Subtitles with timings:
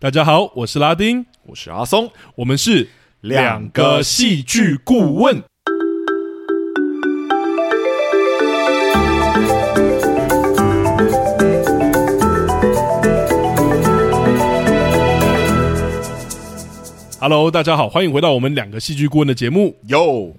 [0.00, 2.88] 大家好，我是拉丁，我是阿松，我们是
[3.20, 5.42] 两个戏剧顾问。
[17.18, 19.74] Hello，大家好，欢迎回到我们两个戏剧顾问的节目。
[19.88, 20.32] 哟，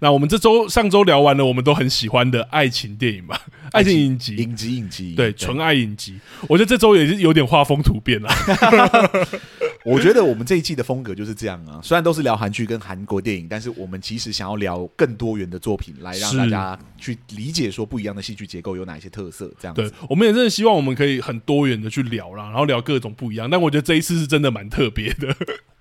[0.00, 3.40] 那我们这周上周聊完了，我们都很喜欢的爱情电影吧。
[3.72, 6.18] 爱情影集，影集，影集，对，纯爱影集。
[6.48, 8.28] 我觉得这周也是有点画风突变了。
[9.84, 19.50] 我觉得我们这一季的风格就是这样啊，虽然都是聊韩剧跟韩国电影，但是我们其实想要聊更多元的作品，来让大家去理解说不一样的戏剧结构有哪一些特色。
[19.60, 23.48] 这样子，对，我们也真的希望我们可以很多元的去聊啦，然后聊各种不一样。
[23.48, 25.28] 但我觉得这一次是真的蛮特别的。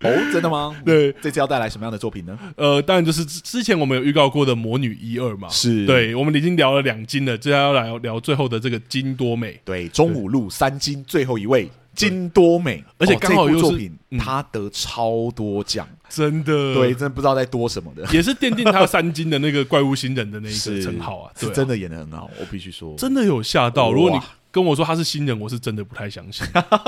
[0.02, 0.76] 哦，真的吗？
[0.86, 2.38] 对，这次要带来什么样的作品呢？
[2.56, 5.86] 呃，当然就是之前我们有预告过的《魔女一二》嘛，是。
[5.86, 9.60] 对，我们已经聊了两金了，接下来要聊最后的这个金多美。
[9.66, 23.92] 对，中五路三金最后一位金多美，而且刚好又是、哦、作品，他得超多奖，真的，对，真的不知道在多什么的，也是奠定他三金的那个怪物新人的那一个称号啊，是真的演的很好，我必须说，真的有吓到。
[23.92, 24.18] 如果你
[24.58, 26.44] 跟我说他是新人，我是真的不太相信。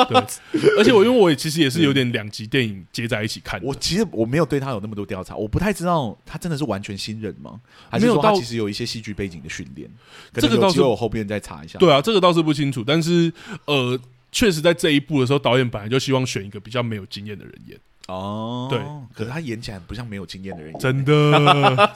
[0.07, 0.17] 对，
[0.79, 3.61] 而且我因为我也其实也是有点两集电影接在一起看。
[3.63, 7.61] 我其实我没有对他有那么多调查，我不太知道他真的是完全新人吗？
[7.87, 9.87] 还是说他其实有一些戏剧背景的训练？
[10.33, 11.77] 这个倒是我后边再查一下。
[11.77, 12.83] 对啊，这个倒是不清楚。
[12.83, 13.31] 但是
[13.65, 13.99] 呃，
[14.31, 17.77] 确实在这一部的时候，导演本来就希望选一个比较没有经验的人演。
[18.09, 18.79] 哦，对，
[19.13, 21.13] 可是他演起来不像没有经验的人，真的，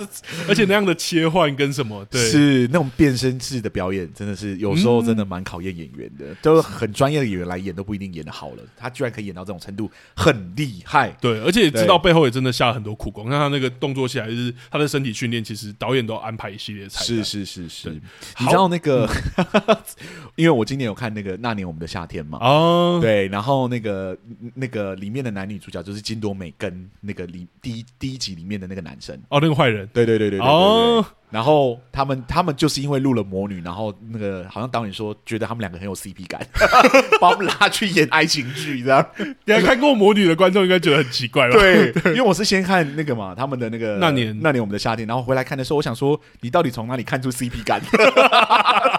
[0.48, 19.78] 而且那样的切换跟什么，对，是那种变身式的表演，真的是有时候真的蛮考验演员的，都、是、很专业的演员来演都不一定演的好了，他居然可以演到这种程度，很厉害，对，而且知道背后也真的下了很多苦功，像他那个动作戏还是他的身体训练，其实导演都安排一系列彩是是是是，你知道那个，嗯、
[20.38, 24.16] 因为我今年有看那个那年我们的夏天嘛，哦，对，然后那个
[24.54, 26.03] 那个里面的男女主角就是。
[26.04, 31.04] 金多美跟那个里第一第一集里面的那个男生哦，那个坏人，对对对对对哦。
[31.32, 36.46] 然后他们他们就是因为录了魔女，然后那个好像导演说觉得他们两个很有 CP 感，
[37.20, 39.04] 把我们拉去演爱情剧，这样。
[39.46, 41.58] 你还看过魔女的观众应该觉得很奇怪吧？
[41.58, 47.82] 对， 因为我是先看那个嘛，他们的那个那年那年我们的夏天，然后回来看的时候，我想说你到底从哪里看出 CP 感？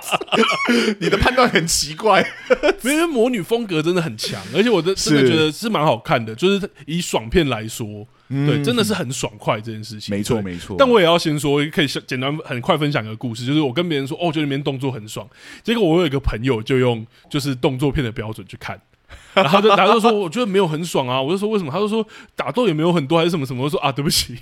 [1.01, 2.25] 你的判断很奇怪，
[2.83, 8.07] 因为魔女风格真的很强，而且我真的觉得是蛮好看的，就是以爽片来说。
[8.29, 10.17] 嗯、对，真的是很爽快这件事情。
[10.17, 10.75] 没错，没错。
[10.79, 15.29] 但我也要先说，可以简单很快分享一个故事，就是我跟别人说，哦，觉得里面动作很爽。
[15.63, 18.81] 结果我有一个朋友就用就是动作片的标准去看，
[19.35, 21.21] 然后就他就说，我觉得没有很爽啊。
[21.21, 21.71] 我就说为什么？
[21.71, 22.05] 他就说
[22.35, 23.63] 打斗也没有很多，还是什么什么。
[23.63, 24.39] 我说啊，对不起，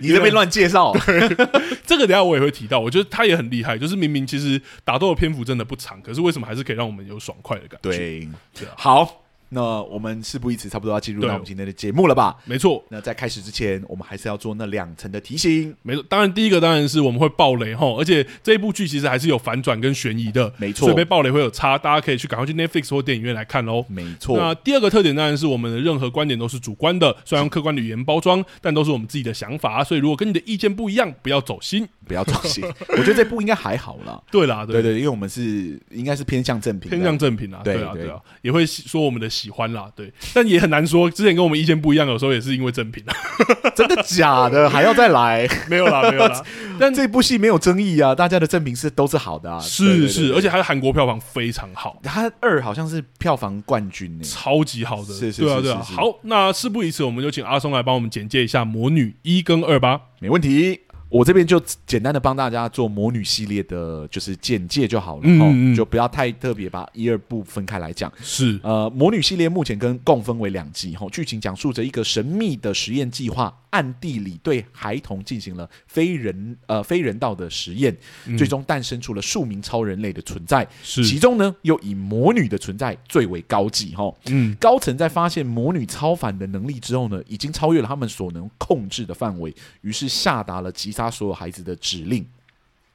[0.00, 0.92] 你这边乱介绍。
[1.86, 2.80] 这个等下我也会提到。
[2.80, 7.90] 我觉得他也很厉害，就是明明其实打斗的篇幅真的不长，可是为什么还是可以让我们有爽快的感觉？
[7.90, 8.28] 对，
[8.76, 9.21] 好。
[9.54, 12.34] 那我们事不宜迟，差不多要进入到我们今天的节目了吧？
[12.46, 12.82] 没错。
[12.88, 15.74] 那在开始之前，我们还是要做那两层的提醒。
[15.82, 20.86] 没错，当然第一个当然是我们会爆雷哈，而且这一部剧其实还是有反转跟悬疑的，没错。
[20.86, 23.84] 所以被爆雷会有差，大家可以去赶快去 Netflix 或电影院来看喽。
[23.88, 24.38] 没错。
[24.38, 29.84] 那第二个特点当然是我们的任何观点都是主观的，虽然用客观的语言包装，但都是我们自己的想法。
[29.84, 32.64] 所以如果跟你的意见不一样，不要走心，不要走心。
[32.96, 34.22] 我觉得这部应该还好啦。
[34.30, 37.60] 对啦，对对，因为我们是应该是偏向正品，偏向正品啦。
[37.62, 40.12] 对啊，对啊，也会说我们的喜欢啦，对。
[40.32, 43.12] 但也很难说，之前跟我们意见不一样，有时候也是因为正品啊，
[43.74, 44.68] 真的假的？
[44.70, 45.48] 还要再来？
[45.68, 46.42] 没有啦，没有啦。
[46.78, 55.82] 但这部戏没有争议啊，大家的正品是都是好的啊，是是，是，而且还是韩国票房非常好，它二好像是票房冠军呢，超级好的，是是，对啊对啊。
[55.82, 60.80] 好，那事不宜迟，我们就请阿松来帮我们简介一下《魔女一》跟二吧，没问题。
[61.12, 68.10] 我这边就简单的帮大家做魔女系列的，就是简介就好了，嗯，就不要太特别把一二部分开来讲。
[68.22, 73.54] 是，呃，魔女系列目前跟共分为两集，哈，剧情讲述着一个神秘的实验计划。
[73.72, 77.96] 暗地里对孩童进行了非人呃非人道的实验，
[78.26, 80.68] 嗯、最终诞生出了数名超人类的存在。
[80.82, 84.14] 是，其中呢又以魔女的存在最为高级哈。
[84.26, 92.26] 嗯，高层在发现魔女超凡的能力之后呢，已经超越了他们所能控制的范围，于是下达了击杀所有孩子的指令。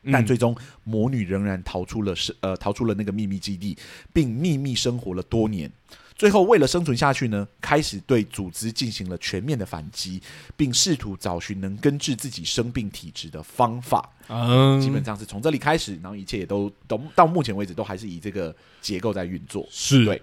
[0.03, 3.77] 嗯、但最终魔女仍然逃出了是呃逃出了那个秘密基地，
[4.13, 5.69] 并秘密生活了多年。
[6.17, 10.19] 最后，为了生存下去呢，开始对组织进行了全面的反击，
[10.55, 14.09] 并试图找寻能根治自己生病体质的方法。
[14.27, 19.63] 嗯，基本上是从这里开始，然后一切也都都到目前为止都还是以这个结构在运作。
[19.69, 20.19] 是对。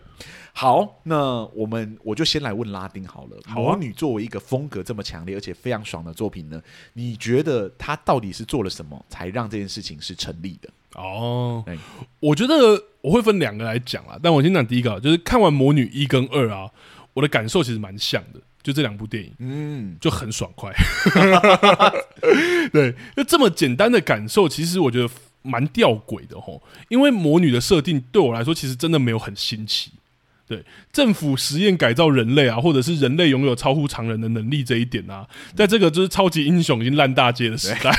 [0.52, 3.36] 好，那我们我就先来问拉丁好了。
[3.46, 3.76] 好啊。
[3.76, 6.60] 魔女作为一个风格这么强烈而且非常爽的作品呢，
[6.92, 10.68] 你觉得她到底是做了什么才让这件事情是成立的？
[10.96, 11.64] 哦，
[12.18, 12.82] 我觉得。
[13.04, 16.70] 我会分两个来讲啦，但我先讲第一个，就是看完《魔女》一跟二啊，
[17.12, 20.72] 我的感受其实蛮像的，就这两部电影，嗯，就很爽快。
[22.72, 25.08] 对，就这么简单的感受，其实我觉得
[25.42, 29.90] 蛮吊诡的吼，因为魔女的设定对我来说，其实真的没有很新奇。
[30.48, 37.94] 对，政府实验改造人类啊，或者是人类拥有超乎常人的能力这一点啊，在这个就是超级英雄已经烂大街的时代。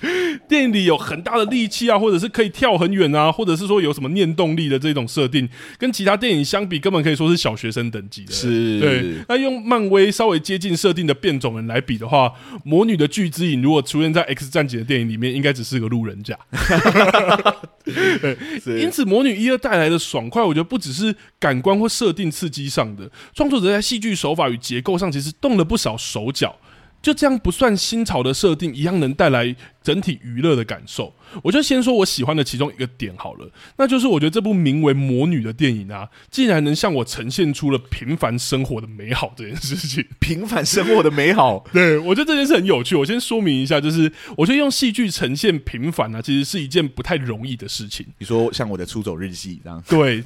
[0.48, 8.32] 电影里有很大的力气啊，或者是可以跳很远啊，或者是说有什么念动力的这种设定，跟其他电影相比，根本可以说是小学生等级的。
[8.32, 9.14] 是，对。
[9.28, 12.32] 那用漫威稍微接近设定的变种人来比的话，
[12.64, 16.38] 魔女的巨之影如果出现在 X 战警的电影里面，应该只是个路人甲。
[17.84, 26.54] 对，因此魔女一二带来的爽快，我觉得不只是感官或设定刺激上的，创作者在戏剧手法与结构上其实动了不少手脚。
[27.00, 31.14] 就这样不算新潮的设定，一样能带来整体娱乐的感受。
[31.42, 40.04] 我就先说我喜欢的其中一个点好了，那就是我觉得这部名为《魔女》的电影啊，竟然能向我呈现出了平凡生活的美好这件事情。
[40.18, 42.96] 平凡生活的美好， 对，我觉得这件事很有趣。
[42.96, 48.04] 我先说明一下，就是我觉得用戏剧呈现平凡啊，其实是一件不太容易的事情。
[48.18, 50.24] 你说像我的《出走日记》这样，对。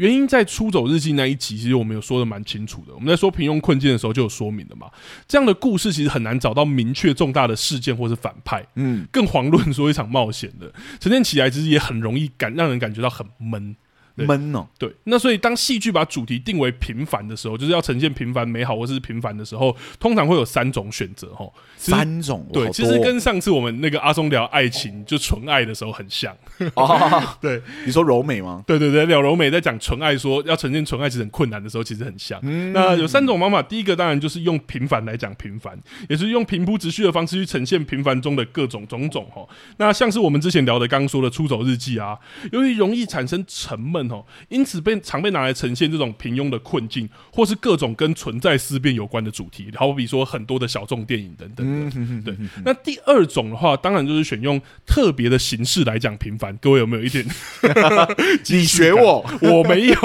[0.00, 2.94] 原因在《出走日记》那一集，其实我们有说的蛮清楚的。
[2.94, 4.90] 我们在说平庸困境的时候就有说明了嘛。
[5.28, 13.76] 这样的故事其实很难找到明确重大的事件或是反派，嗯，更遑论说一场冒险的呈现起来，其实也很容易感让人感觉到很闷。
[14.26, 21.48] 闷哦，对，那所以当戏剧把主题定为平凡的时候，就是要呈现平凡美好或是平凡的时候，通常会有三种选择哈。
[21.76, 26.36] 三种对，其实跟上次我们那个阿松聊爱情就纯爱的时候很像。
[26.74, 28.62] 哦， 对，你说柔美吗？
[28.66, 32.38] 对对对，聊柔美在讲纯爱，说要呈现纯爱其实很困难的时候，其实很像。
[32.42, 35.78] 嗯，那有三种方法，第一个当然就是用平凡来讲平凡，
[36.08, 39.46] 也是用平铺直叙的方式去呈现平凡中的各种种种哈。
[39.78, 42.18] 那像是我们之前聊的刚刚说的出走日记啊，
[42.52, 44.09] 由于容易产生沉闷。
[44.48, 56.56] 因此被常被拿来呈现这种平庸的困境，或是各种跟存在思辨有关的主题，好比说很多的小众电影等等对，那第二种的话，当然就是选用特别的形式来讲平凡。
[56.58, 57.24] 各位有没有一点？
[58.48, 59.96] 你学我， 我没有。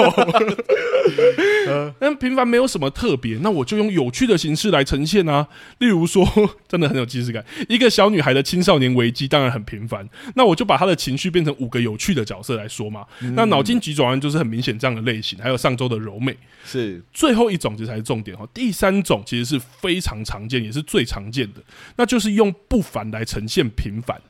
[1.98, 5.48] 但平凡没有什么特别，那我就用有趣的形式来呈现啊。
[5.78, 6.26] 例如说，
[6.68, 13.04] 真的很有即视感，一个小女孩的青少年危机当然很平凡，那我就把她的情绪变成五个有趣的角色来说嘛。
[13.20, 18.46] 嗯、那脑筋急转弯就是很明显这样的类型，还有上周的柔美是最后一种，这才是重点哈。
[18.54, 21.60] 第三种其实是非常常见，也是最常见的，
[21.96, 24.20] 那就是用不凡来呈现平凡。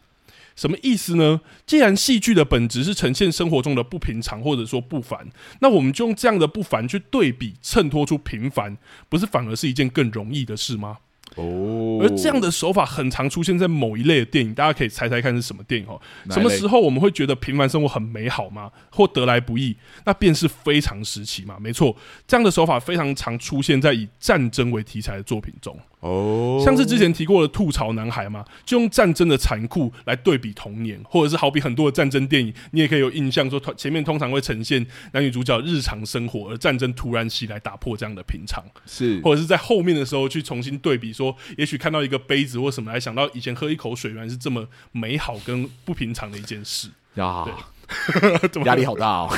[0.55, 1.43] 什么意思呢？
[1.67, 5.29] 既然戏剧的本质是呈现生活中的不平常或者说不凡，
[5.61, 8.79] 那我们就用这样的不凡去对比，衬托出平凡，
[9.11, 10.97] 不是反而是一件更容易的事吗？
[11.35, 16.01] 哦，而这样的手法很常出现在某一类的电影，大家可以猜猜看是什么电影哦？
[16.31, 18.71] 什么时候我们会觉得平凡生活很美好吗？
[18.91, 19.77] 或得来不易？
[20.05, 21.57] 那便是非常时期嘛。
[21.61, 21.95] 没错，
[22.27, 25.79] 这样的手法非常常出现在以战争为题材的作品中。
[26.07, 46.89] 哦，像是之前提过的吐槽男孩嘛，就用战争的残酷来对比童年，或者是好比很多的战争电影，你也可以有印象说，前面通常会呈现男女主角日常生活，而战争突然袭来打破这样的平常，是，或者是在后面的时候去重新对比说，也许看到一个杯子或什么，来想到以前喝一口水原来是这么美好跟不平常的一件事。
[47.15, 47.45] 呀。
[48.53, 49.37] 对压力好大哦。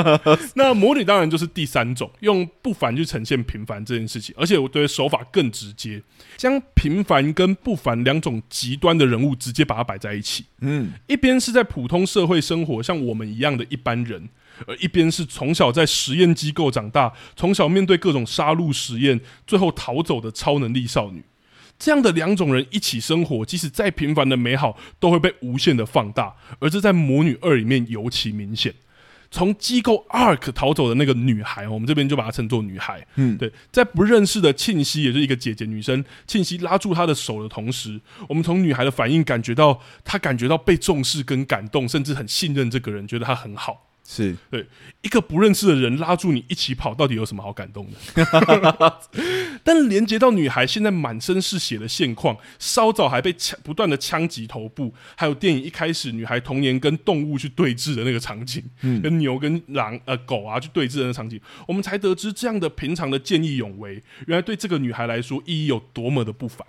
[0.54, 6.02] 那魔女当然就是第三种，用不凡去呈现平凡这件事情，而且我觉得手法更直接，
[6.36, 10.46] 将平凡跟不凡两种极端的人物直接把它摆在一起。
[10.60, 14.28] 嗯，一边是在普通社会生活，像我们一样的一般人，
[14.66, 21.24] 而一边是从小在实验机构长大，从小面对各种杀戮实验，最后逃走的超能力少女。
[21.80, 26.32] 这样的两种人一起生活，即使再平凡的美好，都会被无限的放大。
[26.60, 28.72] 而这在《魔女二》里面尤其明显。
[29.32, 33.06] 从机构 Ark 逃走的那个女孩，我们这边就把她称作女孩。
[33.14, 43.89] 嗯，对，在不认识的庆熙，也就是一个姐姐女生，庆熙拉住她的手的同时，我们从女孩的反应感觉到，她感觉到被重视跟感动，甚至很信任这个人，觉得她很好。
[44.12, 44.66] 是对
[45.02, 47.86] 一个不认识的人拉住你一起跑，到底有什么好感动
[48.16, 48.98] 的？
[49.62, 66.66] 但连接到女孩现在满身是血的现况，稍早还被枪不断的枪击头部，还有电影一开始女孩童年跟动物去对峙的那个场景，嗯、跟牛跟狼呃狗啊去对峙的那个场景，我们才得知这样的平常的见义勇为，原来对这个女孩来说意义有多么的不凡。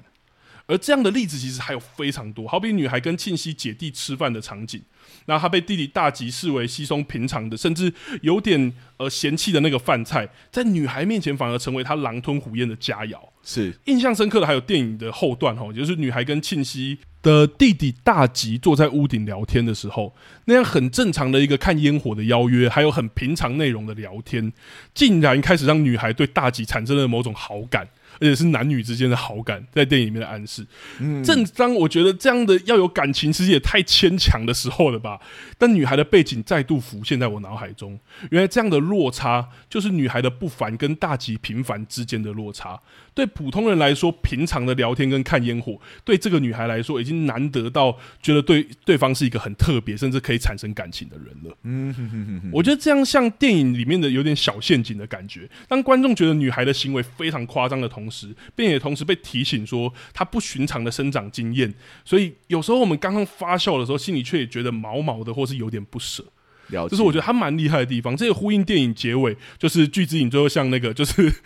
[0.67, 4.81] 而这样的例子其实还有非常多，好比女孩跟庆熙姐弟吃饭的场景，
[5.25, 13.17] 那他被弟弟大吉视为稀松平常的，甚至有点呃嫌弃的那个饭菜，在女孩面前反而成为他狼吞虎咽的佳肴。
[13.43, 20.15] 是印象深刻的还有电影的后段吼，就是女孩跟庆熙的弟弟大吉坐在屋顶聊天的时候，
[20.45, 24.53] 那样很正常的一个看烟火的邀约，还有很平常内容的聊天，
[24.93, 27.87] 竟然开始让女孩对大吉产生了某种好感。
[28.21, 30.65] 而且是男女之间的好感，在电影里面的暗示。
[30.99, 35.19] 嗯，正当我觉得这样的要有感情，其实也太牵强的时候了吧？
[35.57, 37.99] 但女孩的背景再度浮现在我脑海中，
[38.29, 42.79] 原来这样的落差，就是女孩的不凡跟大吉平凡之间的落差。
[43.13, 51.57] 对普通人来说，平常的聊天跟看烟火，对这个女孩来说，已经难得到觉得对对方是一个很特别，甚至可以产生感情的人了。
[51.63, 55.49] 嗯哼哼哼，我觉得这样像电影里面的有点小陷阱的感觉。
[55.67, 58.10] 当观众觉得女孩的行为非常夸张的同时，
[58.55, 66.23] 并且同时被提醒说他不寻常的生长经验，所以有时候我们刚刚发笑的时候，心里却也觉得毛毛的，或是有点不舍。
[66.67, 66.91] 了解。
[66.91, 68.15] 这是我觉得他蛮厉害的地方。
[68.15, 71.33] 这个呼应电影结尾，就是巨之影最后像那个就是。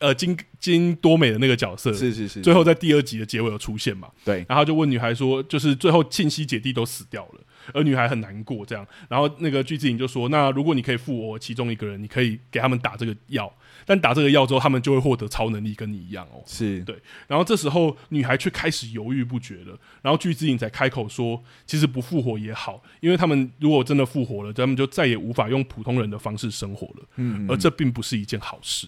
[0.00, 4.06] 呃，金金多美的那个角色是是是，最后在第二集的结尾有出现嘛？
[4.24, 7.40] 对，然后就问女孩说，就是最后庆熙姐弟都死掉了，
[7.74, 8.86] 而女孩很难过这样。
[9.08, 13.52] 然后那个巨之影就说，那如果你可以复活其中一个人，你可以给他们打这个药，
[13.88, 16.44] 但打这个药之后，他们就会获得超能力，跟你一样哦。
[16.46, 16.94] 是对。
[17.26, 27.08] 然后这时候女孩却开始犹豫不决了，然后巨之影才开口说，其实不复活也好，因为他们如果真的复活了，他们就再也无法用普通人的方式生活了。
[27.16, 28.86] 嗯，嗯，而这并不是一件好事。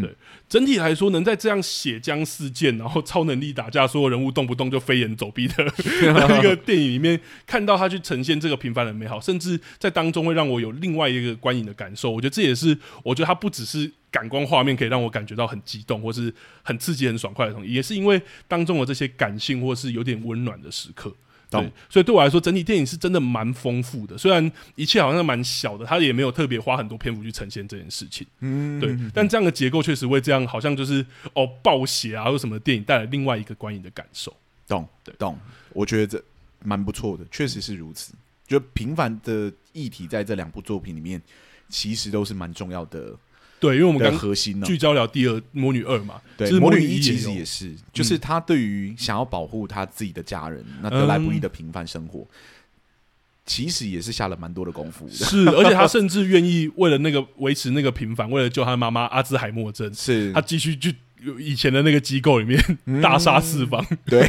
[0.00, 0.14] 对，
[0.48, 5.64] 整体来说，能在这样血浆四溅，然后超能力打架，所有人物动不动就飞檐走壁的
[6.38, 12.10] 一个电影里面，看到他去呈现这个平凡的美好，甚至在当中会让我有另外一个观影的感受。
[12.10, 16.32] 我觉得这也是，我觉得它不只是感官画面可以让我感觉到很激动，或是
[16.62, 21.14] 很刺激、很爽快的东西，也是因为当中的这些感性或是有点温暖的时刻。
[21.50, 24.16] 对，所以对我来说，整体电影是真的蛮丰富的。
[24.16, 28.26] 虽然一切好像蛮小的，他也没有特别花很多篇幅去呈现这件事情。
[28.38, 28.96] 嗯，对。
[29.12, 31.04] 但这样的结构确实为这样好像就是
[31.34, 34.32] 哦暴血啊或什么电影带来另外一个观影的感受。
[34.68, 35.36] 懂，对，懂。
[35.72, 36.22] 我觉得这
[36.62, 38.14] 蛮不错的，确实是如此。
[38.46, 41.20] 就平凡的议题在这两部作品里面，
[41.68, 43.16] 其实都是蛮重要的。
[43.60, 52.26] 对，因为我们刚核心呢，聚焦聊第二《魔女二》嘛，对，《魔女一》其实也是，就是他对于想要保护他自己的家人，那得来不易的平凡生活，
[53.44, 55.12] 其实也是下了蛮多的功夫的。
[55.12, 60.94] 是，而且他 甚至愿意为了那个维持那个平凡，为了救他妈妈阿兹海默症，是他继续去
[61.38, 62.58] 以前的那个机构里面
[63.02, 63.84] 大杀四方。
[64.06, 64.26] 对，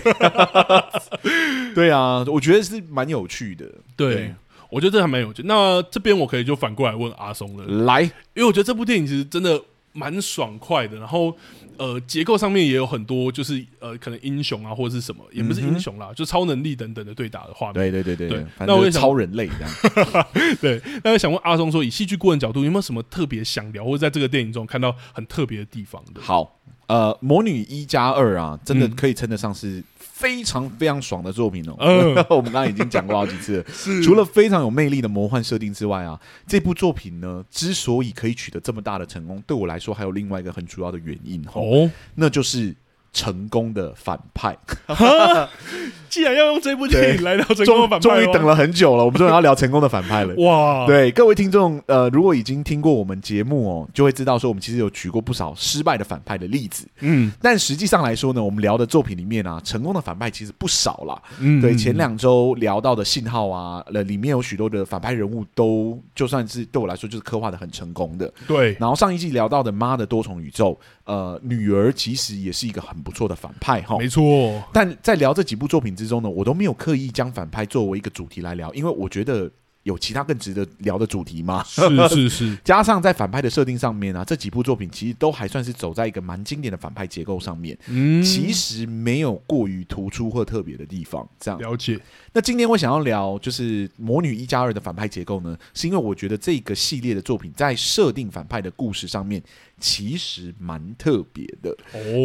[1.73, 3.65] 对啊，我觉得是蛮有趣的。
[3.95, 4.35] 对。
[4.71, 5.43] 我觉得这还蛮有趣。
[5.45, 9.61] 那这边我可以就反过来问阿松了，来，因为我觉得这部电影其实真的
[9.91, 10.97] 蛮爽快的。
[10.97, 11.35] 然后，
[11.77, 17.73] 呃，结构上面也有很多，就是呃，可能英雄啊或者是什么，也不是英雄啦，嗯、就超能力等等的对打的画面。
[17.73, 20.27] 对对对对，对那我也想超人类这样。
[20.61, 26.21] 对，那我想问阿松说，以戏剧顾问角度，有没有什么特别想聊，或者在这个电影中看到很特别的地方的？
[26.21, 29.83] 好，呃，魔女一加二啊，真的可以称得上是。
[30.21, 31.75] 非常非常爽的作品哦！
[31.79, 33.65] 嗯、 我们刚刚已经讲过好几次了。
[33.73, 42.75] 是除了非常有魅力的魔幻设定之外啊，这部作品呢，之所以可以取得这么大的成功，对我来说还有另外一个很主要的原因哦，那就是。
[43.13, 44.57] 成功的反派，
[46.09, 50.33] 既然要用这部电影来聊成功的反派，终于等了很久了，我们终于要聊成功的反派了。
[50.35, 50.85] 哇！
[50.87, 56.87] 对各位听众，呃，如果已经听过我们节目哦，就会知道说我们其实有举过不少失败的反派的例子。
[57.01, 61.21] 嗯，但实际上来说呢，我们聊的作品里面啊，成功的反派其实不少啦。
[61.39, 68.31] 嗯，对，前两周聊到的信号啊，呃，里面有许多的反派人物都就算是对我来说就是刻画的很成功的。
[68.47, 70.79] 对，然后上一季聊到的妈的多重宇宙。
[71.03, 74.63] 呃，女儿其实也是一个很不错的反派哈，没错。
[74.71, 79.49] 但在聊这几部作品之中呢，我都没有刻意将反派作为一个主题来聊，因为我觉得
[79.83, 81.63] 有其他更值得聊的主题吗。
[81.63, 82.57] 是是是。
[82.63, 91.27] 加上在反派的设定上面啊，这几部作品其实都还算是走在一个蛮经典的反派结构上面，嗯，其实没有过于突出或特别的地方。
[91.39, 91.99] 这样了解。
[92.33, 99.41] 那今天我想要聊就是《魔女一加二》的反派结构呢，是因为我觉得这个系列的作品在设定反派的故事上面。
[99.79, 101.75] 其实蛮特别的。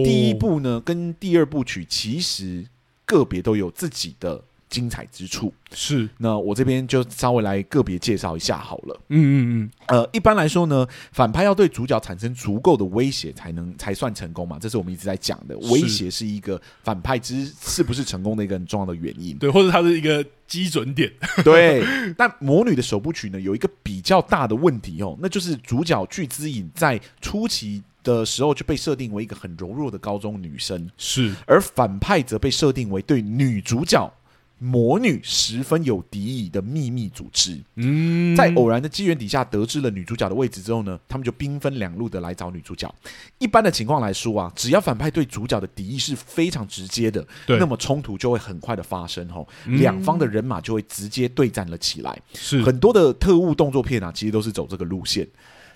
[0.05, 2.67] 第一部呢，跟第二部曲其实
[3.07, 5.53] 个别都有自己的精彩之处。
[5.73, 9.01] 是，那我这边就稍微来个别介绍一下好了。
[9.09, 9.71] 嗯嗯嗯。
[9.87, 14.59] 呃，一般来说呢，反派要对主角产生足够的威胁，才能才算成功嘛。
[14.59, 19.37] 这是我们一直在讲的，威胁是一个反派之是不是成功的一个很重要的原因。
[19.39, 21.13] 对，或者它是一个基准点。
[21.45, 21.85] 对。
[22.17, 34.13] 但魔女的首部曲呢，有一个比较大的问题哦，那就是主角巨资影在初期的时候就被设定为一个很柔弱的高中女生，是，而反派则被设定为对女主角。
[34.59, 42.93] 魔女十分有敌意的秘密组织，嗯，在偶然的机缘底下得知了女主角的位置之后呢，他们就兵分两路的来找女主角。
[43.39, 52.19] 一般的情况来说啊，只要反派对主角的敌意是非常直接的，对那么冲突就会很快的发生吼，两方的人马就会直接对战了起来。
[52.33, 55.29] 是很多的特务动作片啊，其实都是走这个路线。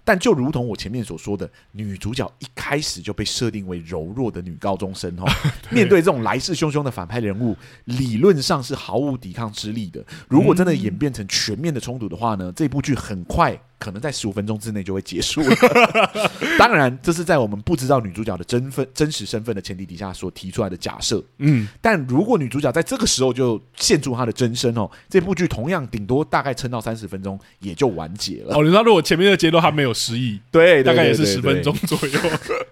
[0.05, 5.25] 但就如同我前面所说的，女主角一开始就被设定为柔弱的女高中生哦，
[5.71, 10.05] 面对这种来势汹汹的反派人物，理论上是毫无抵抗之力的。
[10.29, 13.61] 如果真的演变成全面的冲突的话呢，这部剧很快。
[13.81, 15.57] 可能在十五分钟之内就会结束了。
[16.59, 21.25] 当然，这是在我们不知道女主角的真分真实身份的前提底下所提出来的假设。
[21.39, 28.55] 嗯，但如果女主角在这个时候就现出她的真身哦，这部剧同样顶多大概撑到三十分钟也就完结了。
[28.55, 32.21] 哦，你知道如果前面的阶段还没有失忆，对，大概也是十分钟左右。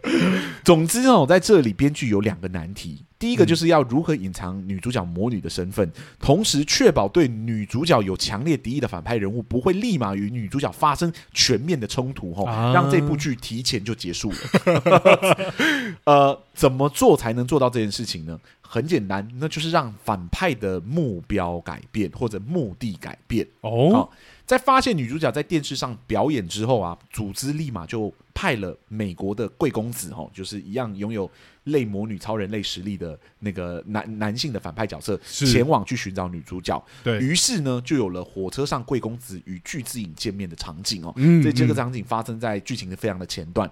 [0.63, 3.05] 总之哦，在这里编剧有两个难题。
[3.19, 14.37] 第一个就是要如何隐藏女主角魔女的身份，同时确保对女主角有强烈敌意的反派人物不会立马与女主角发生全面的冲突，吼，让这部剧提前就结束了。
[16.05, 18.39] 呃，怎么做才能做到这件事情呢？
[18.69, 23.47] 很简单，那就是让反派的目标改变或者目的改变。
[23.63, 24.09] 哦，
[24.45, 31.31] 在发现女主角在电视上表演之后啊，组织立马就派了美国的贵公子，吼，就是一样拥有。
[31.65, 41.13] 类魔女超人类实力的那个男男性的反派角色前往去寻找女主角，对，于是呢，就有了火车上贵公子与巨志影见面的场景哦。
[41.17, 43.71] 嗯，这这个场景发生在剧情的非常的前段。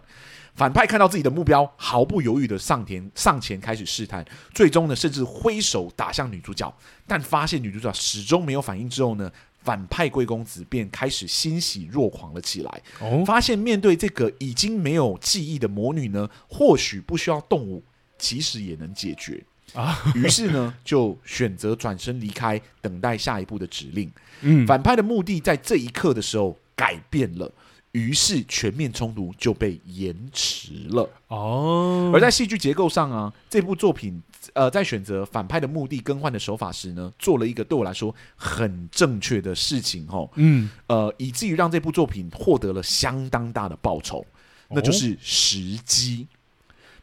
[0.57, 6.75] 反派看到自己的目标，毫不犹豫的上前上前开始试探，最终呢，甚至挥手打向女主角，
[7.07, 9.31] 但发现女主角始终没有反应之后呢，
[9.63, 12.83] 反派贵公子便开始欣喜若狂了起来。
[13.01, 17.85] 哦，发现面对这个已经没有记忆的魔女呢，或许不需要动武，
[18.19, 19.45] 其实也能解决
[19.75, 20.01] 啊。
[20.15, 24.11] 于是呢，就选择转身离开，等待下一步的指令。
[24.41, 27.53] 嗯，反派的目的在这一刻的时候改变了，
[27.97, 31.09] 于是全面冲突就被延迟了。
[31.29, 34.23] 哦，而在戏剧结构上啊，这部作品。
[34.55, 44.25] 呃，在选择反派的目的更换的手法时呢，做了一个对我来说很正确的事情吼，嗯，呃，以至于让这部作品获得了相当大的报酬，
[44.71, 46.29] 那就是时机。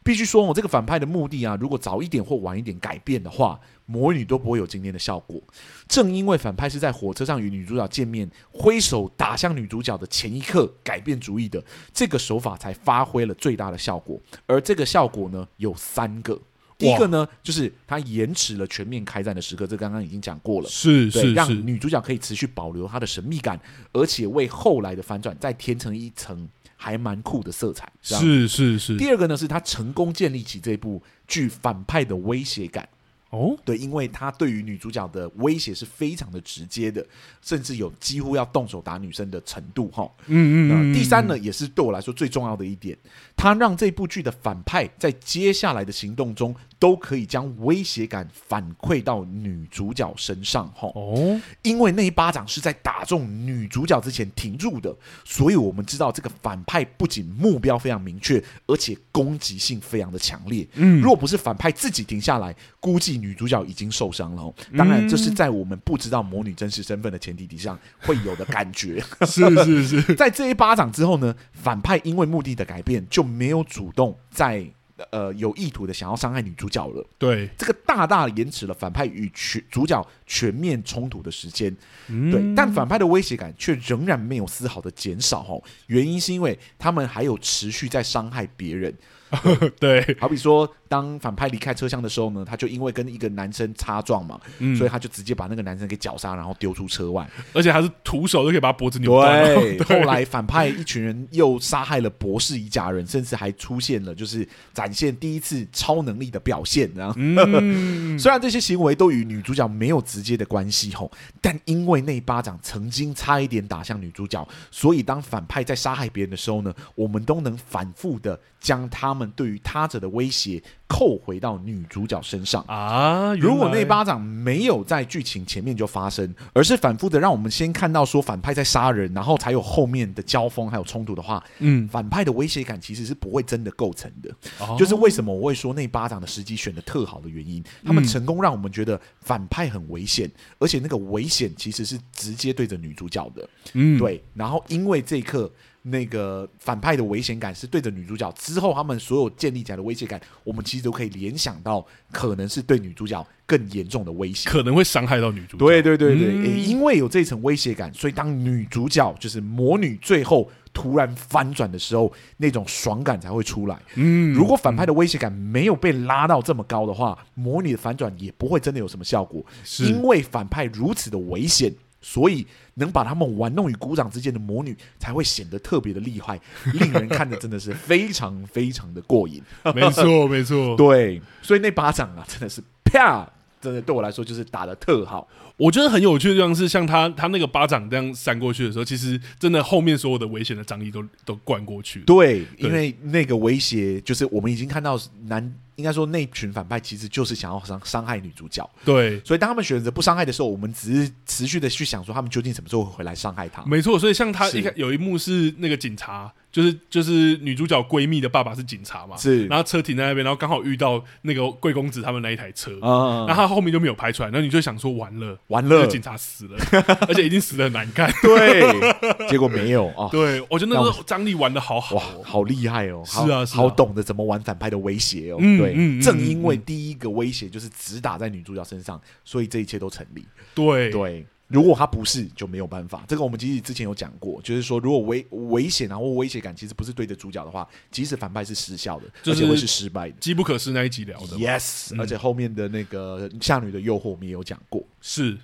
[0.04, 5.42] 必须说，我这个反派的目的啊，如果早一点或晚一点改变的话，魔女都不会有今天的效果。
[5.88, 11.64] 正因为反派是在火车上与女主角见面，挥手打向女主角的前一刻改变主意的，
[11.94, 14.20] 这个手法才发挥了最大的效果。
[14.46, 16.40] 而这个效果呢，有三个。
[16.76, 23.58] 第一个呢，就是他延迟了全面开战的时刻，这刚刚已经讲过了，是是是，让女主角可以持续保留她的神秘感，
[23.94, 26.50] 而且为后来的反转再添成一层
[26.84, 27.90] 还蛮酷的色彩。
[28.02, 28.98] 是是是。
[28.98, 32.86] 第二个呢，是他成功建立起这部剧反派的威胁感。
[33.30, 37.04] 哦，对，因为他对于女主角的威胁是非常的直接的，
[37.42, 40.12] 甚至有几乎要动手打女生的程度，哈。
[40.28, 40.94] 嗯嗯，嗯。
[40.94, 42.98] 第三呢，也是对我来说最重要的一点，
[43.38, 50.92] 他让这部剧的反派在接下来的行动中都可以将威胁感反馈到女主角身上，哈。
[50.96, 54.94] 哦，因为那一巴掌是在打中女主角之前停住的，
[55.24, 60.68] 所以我们知道这个反派不仅目标非常明确，而且攻击性非常的强烈。
[60.74, 63.14] 嗯，若不是反派自己停下来，估计。
[63.14, 69.02] 女主角已经受伤了，当然这是在我们不知道魔女真实身份的前提底下会有的感觉。
[69.22, 74.68] 是是是， 在这一巴掌之后呢，反派因为目的的改变就没有主动在
[75.12, 77.06] 呃有意图的想要伤害女主角了。
[77.18, 81.76] 对，这个大大延迟了反派与全主角全面冲突的时间。
[82.08, 85.42] 对，但反派的威胁感却仍然没有丝毫的减少。
[85.42, 88.94] 哦，原因是因为他们还有持续在伤害别人。
[89.80, 90.74] 对，好比说。
[90.94, 99.44] 当反派离开车厢的时候呢，他就因为跟一个男生擦撞嘛，嗯、所以他就直接把那个男生给绞杀，然后丢出车外，而且还是徒手就可以把他脖子扭断。
[99.76, 106.88] 对，后来反派一群人又杀害了博士一家人，甚至还出现了就是展现第一次超能力的表现。
[106.96, 120.62] 然后，嗯、 虽然这些行为都与女主角没有直接的关系吼，但因为那一巴掌曾经差一点打向女主角，所以当反派在杀害别人的时候呢，我们都能反复的将他们对于他者的威胁。
[120.88, 123.34] 扣回到女主角身上啊！
[123.36, 134.30] 如果那巴掌没有在剧情前面就发生，而是反复的让我们先看到说反派在杀人，然后才有后面的交锋还有冲突的话，嗯，反派的威胁感其实是不会真的构成的。
[134.60, 143.50] 哦，就是为什么我会说那巴掌的时机选的特好的原因，他们成功让我们觉得反派很危险，而且那个危险其实是直接对着女主角的。
[143.74, 144.24] 嗯，对。
[144.36, 145.52] 然后因为这一刻。
[145.86, 155.66] 那个反派的危险感是对着女主角，之后他们所有建立起来的威胁感，我们其实都可以联想到，可能是对女主角更严重的威胁，可能会伤害到女主角。
[155.66, 163.78] 对对对对，因为有这层威胁感，所以当女主角就是魔女最后突然翻转的时候，那种爽感才会出来。
[163.96, 171.74] 嗯，如果反派的威胁感没有被拉到这么高的话，魔女的反转也不会真的有什么效果，是因为反派如此的危险。
[172.04, 176.40] 所以能把他们玩弄于股掌之间的魔女才会显得特别的厉害，
[176.74, 179.42] 令人看的真的是非常非常的过瘾。
[179.74, 183.28] 没错没错，对，所以那巴掌啊，真的是啪，
[183.64, 185.28] 真的对我来说就是打的特好。
[185.56, 192.02] 我觉得很有趣的地方是，像他他那个巴掌这样扇过去的时候，其实真的后面所有的危险的张力都都灌过去。
[192.02, 195.54] 对，因为那个威胁就是我们已经看到男。
[195.76, 198.70] 应该说，那群反派其实就是想要伤伤害女主角。
[198.86, 203.66] 对，所以当他们选择不伤害的时候，我们只是持续的去想说，他们究竟什么时候会回来伤害他。
[203.66, 206.32] 没错，所以像他是一开有一幕是那个警察。
[206.54, 216.58] 就是就是女主角闺蜜的爸爸是警察嘛，是，然后车停在那边，然后刚好遇到那个贵公子他们那一台车，嗯，然后他后面就没有拍出来，然后你就想说完了，完了，警察死了，
[217.10, 230.92] 而且已经死的很难看，对，结果没有啊， 对，我觉得那个张力玩的好好，哇，好厉害哦，是啊，好懂得怎么玩反派的威胁哦，对，正因为第一个威胁就是只打在女主角身上，所以这一切都成立，对。
[230.92, 231.26] 对。
[231.48, 233.04] 如果他不是，就没有办法。
[233.08, 240.16] 这个我们其实之前有讲过，就是说，如果危危险然后威胁感其实不是对着主角的话，即使反派是失效的，而且会是失败的。
[240.20, 244.84] 机不可失那一集聊的，yes，、嗯、而且后面的那个夏女的诱惑我们也有讲过。
[245.02, 245.38] 是，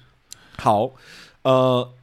[0.57, 0.91] 好，
[1.43, 1.93] 呃。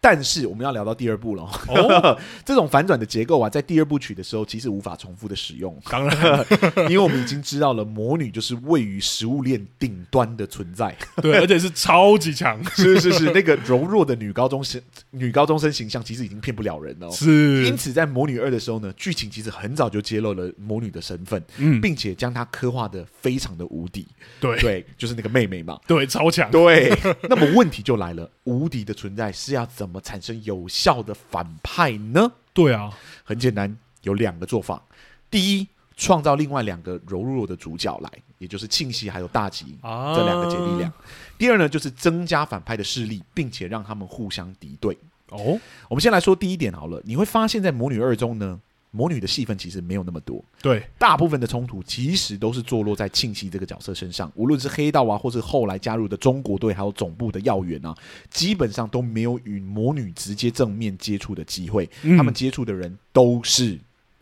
[0.00, 5.78] 但是我们要聊到第二部了，哦、 这种反转的结构啊，在第二部曲的时候其实无法重复的使用。
[5.90, 6.46] 当然，
[6.88, 17.10] 因为我们已经知道了魔女就是位于食物链顶端的存在，对，而且是超级强， 是是是，那个柔弱的女高中生女高中生形象其实已经骗不了人了。
[17.10, 24.06] 是，因此在魔女二的时候呢，剧情其实很早就揭露了魔女的身份，嗯，并且将她刻画的非常的无敌。
[24.40, 24.58] 对。
[24.60, 26.50] 对，就是那个妹妹嘛，对，超强。
[26.50, 32.30] 对，那么问题就来了，无敌的存在是要怎么产生有效的反派呢？
[32.52, 32.92] 对啊，
[33.24, 34.82] 很简单，有两个做法。
[35.30, 40.92] 第一，创造另外两个柔弱的主角来，也就是庆熙还有大吉、啊、这两个姐弟俩。
[41.36, 44.96] 第二呢，就是增加反派的势力，并且让他们互相敌对。
[45.28, 47.00] 哦，我们先来说第一点好了。
[47.04, 48.60] 你会发现在《魔女二》中呢。
[48.92, 54.30] 魔女的戏份其实没有那么多，对，大部分的冲突其实都是坐落在庆熙这个角色身上。
[54.34, 57.94] 无论是黑道啊，或是后来加入的中国队，还有总部的要员啊，
[58.30, 61.88] 基本上都没有与魔女直接正面接触的机会。
[62.16, 63.78] 他们接触的人都是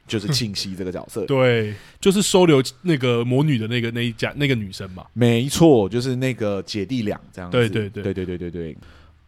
[0.07, 7.89] 就是庆熙这个角色，对，就是收留那个魔女的那个那一家那个女生嘛，没错，就是那个姐弟俩这样子，对对。
[7.89, 8.77] 对对对对对对。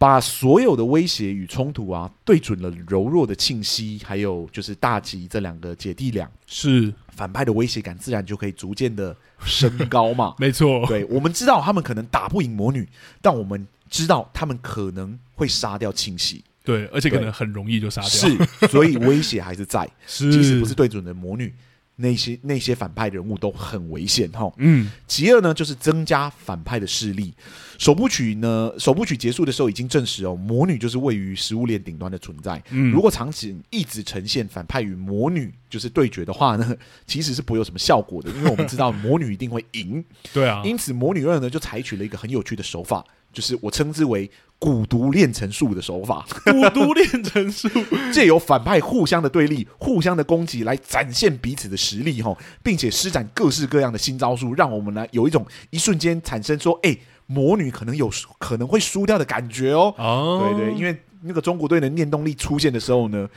[0.01, 6.91] 把所有的威胁与冲突啊，对准了柔弱的庆熙，还有就是大吉这两个姐弟俩，是。
[7.11, 10.35] 反派的威胁感自然就可以逐渐的升高嘛。
[10.41, 12.89] 没错，对，我们知道他们可能打不赢魔女，
[13.21, 21.53] 但我们知道他们可能会杀掉庆熙，对，而且可能很容易就杀掉，是，所以威胁还是在， 是，即使不是对准的魔女。
[22.01, 24.53] 那些那些反派人物都很危险哈。
[24.57, 27.33] 嗯，其二呢，就是增加反派的势力。
[27.79, 32.63] 首部曲呢，首部曲结束的时候已经证实哦，魔女就是位于食物链顶端的存在。
[32.71, 40.05] 嗯，如果场景一直呈现反派与魔女就是对决的话呢， 其实是不会有什么效果的，因为我们知道魔女一定会赢。
[40.33, 44.31] 对啊，因此魔女二呢就采取了一个很有趣的手法，就是我称之为。
[44.61, 47.68] 蛊毒炼成术的手法，蛊毒炼成术，
[48.12, 56.96] 借由反派互相的对立、互相的攻击来展现彼此的实力哈，并且施展各式各样的新招数，让我们呢有一种一瞬间产生说，哎，
[57.27, 59.94] 魔女可能有可能会输掉的感觉哦。
[59.96, 63.29] 哦，对对，因为那个中国队的念动力出现的时候呢。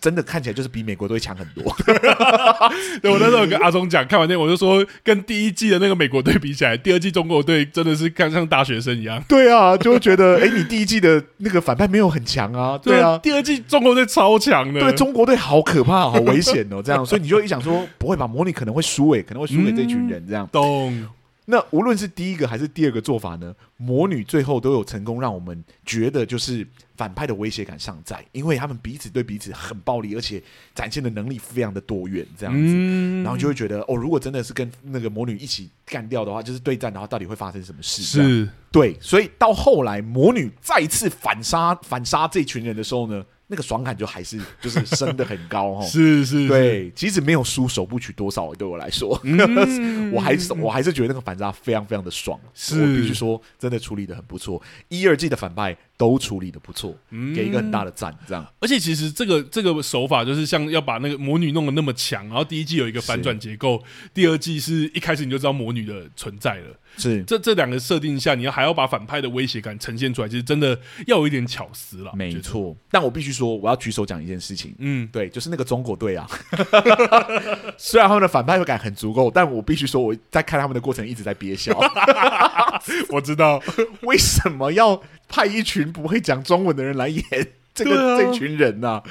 [0.00, 1.64] 真的看起来就是比美国队强很多。
[3.02, 9.22] 对，我那时候跟阿忠讲，看完电影我就说，跟第一季的那个美国队比起来，第二季中国队真的是看像大学生一样。
[9.28, 12.78] 对啊，就会觉得，哎、欸，你第一季的那个反派没有很强 啊。
[12.78, 14.80] 对啊，第二季中国队超强的。
[14.80, 16.82] 对，中国队好可怕，好危险哦。
[16.82, 18.26] 这样， 所以你就一想说，不会吧？
[18.26, 20.24] 魔女可能会输，诶，可能会输给这群人。
[20.26, 21.08] 这样，懂、嗯。
[21.46, 30.42] 那无论是第一个还是第二个做法呢，魔女最后都有成功让我们觉得就是反派的威胁感尚在，因为他们彼此对彼此很暴力，而且
[30.74, 38.02] 展现的能力非常的多元，这样子，嗯、然后就会觉得哦，如果真的是跟那个魔女一起干掉的话，就是对战的话，到底会发生什么事？
[38.02, 45.82] 是，对，所以到后来魔女再次反杀反杀这群人的时候呢，那个爽感就还是就是升的很高哦。
[45.86, 52.38] 是是，对，即使没有输首部曲多少，对我来说，嗯 我还是我还是觉得那个反差非常非常的爽。
[52.54, 54.62] 是我必须说，真的处理的很不错。
[54.88, 56.96] 一二季的反派都处理的不错，
[57.34, 58.16] 给一个很大的赞。
[58.26, 66.78] 这样，而且其实这个这个手法就是像要把那个魔女弄得那么强，然后第一季有一个反转结构，第二季是一开始你就知道魔女的存在了。
[66.96, 72.12] 是这这两个设定下，你要还要把反派的威胁感呈现出来，其实真的要有一点巧思了。
[72.14, 74.74] 没错，但我必须说，我要举手讲一件事情。
[74.78, 76.26] 嗯，对，就是那个中国队啊，
[77.76, 81.78] 虽然他们的反派感很足够，但我必须说，我在看他们的过程一直在憋笑。
[83.10, 83.62] 我知道
[84.02, 87.22] 为什么要派一群不会讲中文的人来演
[87.74, 89.02] 这个、啊、这群人呢、啊？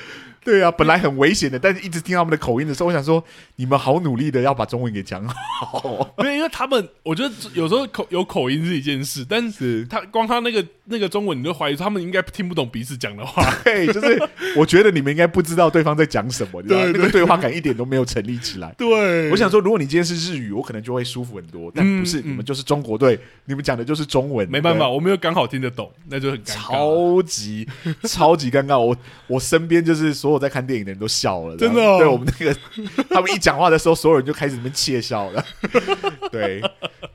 [0.43, 3.23] 对啊，本来很危险的，但是一直听他们的口音的时候，我想说，
[3.55, 6.13] 你们好努力的要把中文给讲好。
[6.17, 13.43] 对，因为他们，我觉得有时候口有口音是一件事，但是他光他那个那个中文，你就怀疑他们应该听不懂彼此讲的话。
[13.63, 18.73] 对，就是我觉得你们应该不知道对方在讲什么，对，那个对话感一点都没有成立起来。
[18.77, 27.67] 对，我想说，如果你今天是日语，我可能就会舒服很多，但不是，你们就是中国队，你们讲的就是中文，没办法，我没有刚好听得懂，那就很尴尬，超级
[28.03, 28.77] 超级尴尬。
[28.77, 28.95] 我
[29.27, 31.07] 我身边就是所有在看电影的人都。
[31.13, 31.99] 笑了，真的、哦。
[31.99, 32.57] 对我们那个，
[33.07, 35.45] 他们一讲话的时候，所有人就开始那边窃笑了。
[36.31, 36.59] 对，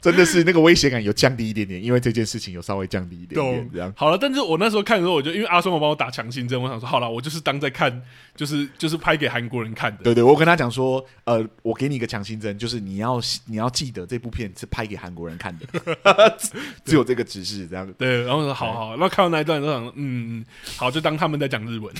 [0.01, 3.71] 真的是那个威胁感有降低一点点，因为这件事情有稍微降低一点点。
[3.73, 8.03] 这样好了，但是我那时候看的时候，我就因为阿松有帮我打强心针，我想说好了，我就是当在看，
[8.37, 10.05] 就是就是拍给韩国人看的。
[10.05, 16.39] 对对，我跟他讲说，呃，我给你一个强心针，就是你要你要记得这部片是拍给韩国人看的，
[16.85, 17.93] 只有这个指示这样。
[17.99, 20.45] 对，然后说好好，然后看到那一段，就想嗯嗯，
[20.77, 21.93] 好，就当他们在讲日文。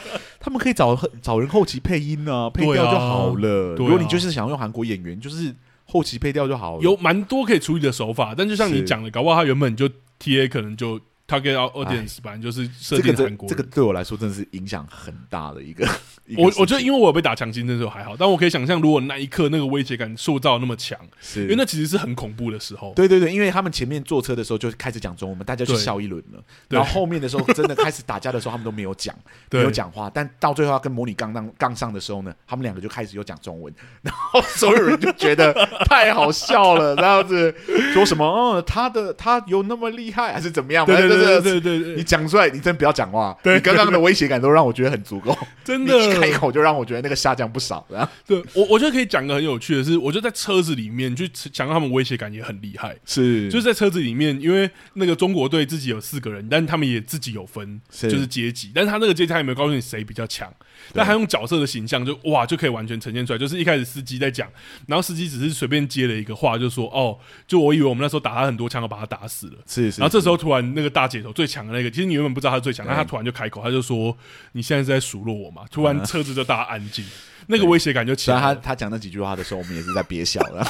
[0.40, 3.74] 他们可以找找人后期配音呢、啊，配调就好了。
[3.74, 5.54] 啊、如果你就是想要用韩国演员，就是
[5.84, 6.82] 后期配调就好了。
[6.82, 9.88] 有蛮多可以处理的手法，但就像你讲的，搞不好他原本就
[10.20, 11.00] TA 可能就。
[11.26, 15.86] 他给到 audience 版就是设定韩国、这个，这个对我来说真的是影响很大的一个。
[16.36, 22.92] 我我觉得，因为我有被打强心针的时候还好，但我可以想象，如果那一刻那个威胁感塑造那么强，是因为那其实是很恐怖的时候。
[22.96, 26.42] 对对对，因为他们前面坐车的时候就开始讲中文，大家就笑一轮了。
[26.68, 29.14] 然后后面的时候真的开始打架的时候，他们都没有讲，
[29.50, 30.10] 没有讲话。
[30.12, 35.52] 但到最后要跟魔女杠上杠上的时候呢，他们两个就开始有讲中文，然后 所有人就觉得
[35.88, 37.54] 太好笑了，这样子
[37.92, 38.26] 说什么？
[38.26, 40.84] 哦，他的他有那么厉害，还是怎么样？
[40.84, 41.15] 对对对。
[41.16, 43.36] 对对对对，你讲出来，你真不要讲话。
[43.42, 47.86] 对，你刚刚的威胁感都让我觉得很足够，真的，一开口就让我觉得那个下降不少。
[48.26, 52.96] 对，我我觉得可以讲个很有趣的是，我觉得在车子里面去讲他们威胁感也很厉害。
[53.04, 58.70] 是，就是在车子里面，因为那个中国队自己有四个人，但他们也自己有分，就是阶级。
[58.74, 60.52] 但是他那个阶级他有没有告诉你谁比较强？
[60.92, 63.38] 但他用角色的形象就哇就可以完全呈现出来。
[63.38, 64.48] 就是一开始司机在讲，
[64.86, 69.58] 然后司机只是随便接了一个话，就说哦，就我以为我们那时候打他很多枪，都把他打死了。
[69.66, 74.16] 是，是，然后这时候突然那个大姐头最强的那个，其实你原本不知道他最强，但他突然就开口，他就说
[74.52, 77.04] ：“你现在是在数落我嘛？”突然车子就大家安静，
[77.48, 78.40] 那个威胁感就起来。
[78.40, 80.66] 他他讲那几句话的时候，我们也是在憋笑了。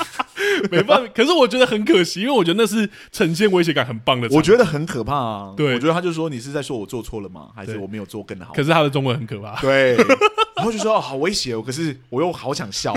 [0.71, 4.29] 没办法，可是我觉得很可惜，因为我觉得那是呈现威胁感很棒的。
[4.33, 5.55] 我觉得很可怕啊！
[5.57, 7.49] 对，我觉得他就说：“你是在说我做错了吗？
[7.55, 9.61] 还是我没有做更好？”可是他的中文很可怕。
[9.61, 9.95] 对，
[10.57, 12.95] 然后就说：“哦，好威胁哦！”可是我又好想笑，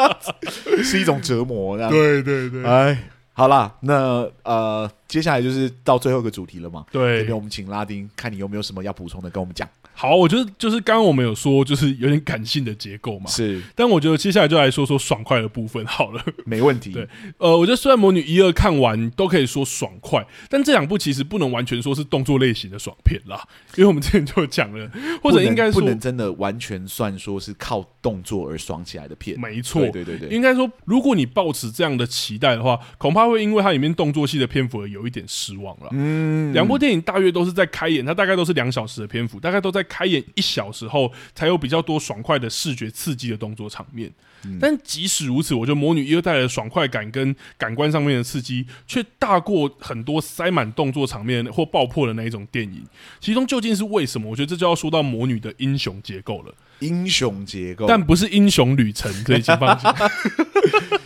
[0.82, 1.76] 是一种折磨。
[1.88, 3.10] 对对对，哎。
[3.38, 6.86] 好啦，那呃，接下来就是到最后一个主题了嘛。
[6.90, 9.68] 对，这边我们请拉丁，看你有没有什么要补充的，跟我们讲。
[9.98, 13.30] 好，我觉得就是刚刚我们有说，就是有点感性的结构嘛。
[13.30, 16.22] 是，但我觉得接下来就来说说爽快的部分好了。
[16.44, 16.90] 没问题。
[16.92, 23.42] 对，呃，我觉得虽然魔女一二看完都可以说爽快，但这两部其实不能完全说是动作类型的爽片啦，
[23.76, 24.90] 因为我们之前就讲了，
[25.22, 29.40] 或者应该说不能真的完全算说是靠动作而爽起来的片。
[29.40, 35.88] 没错，对对对，应该说，如果你抱持这样的期待的话，恐怕会因为它里面动作戏的篇幅而有一点失望了。
[35.92, 40.66] 嗯，两部电影大约都是在开演，它大概都是两小时的篇幅，大概都在开演一小。
[40.66, 44.10] 小时后才有比较多爽快的视觉刺激的动作场面，
[44.44, 52.84] 嗯、但即使如此，我觉得《魔女一》带来的爽快感跟感官上面的刺激，却大过很多塞满动作场面或爆破的那一种电影。
[53.20, 54.28] 其中究竟是为什么？
[54.28, 56.52] 我觉得这就要说到魔女的英雄结构了。
[56.80, 59.88] 英雄结构，但不是英雄旅程，可以请放心。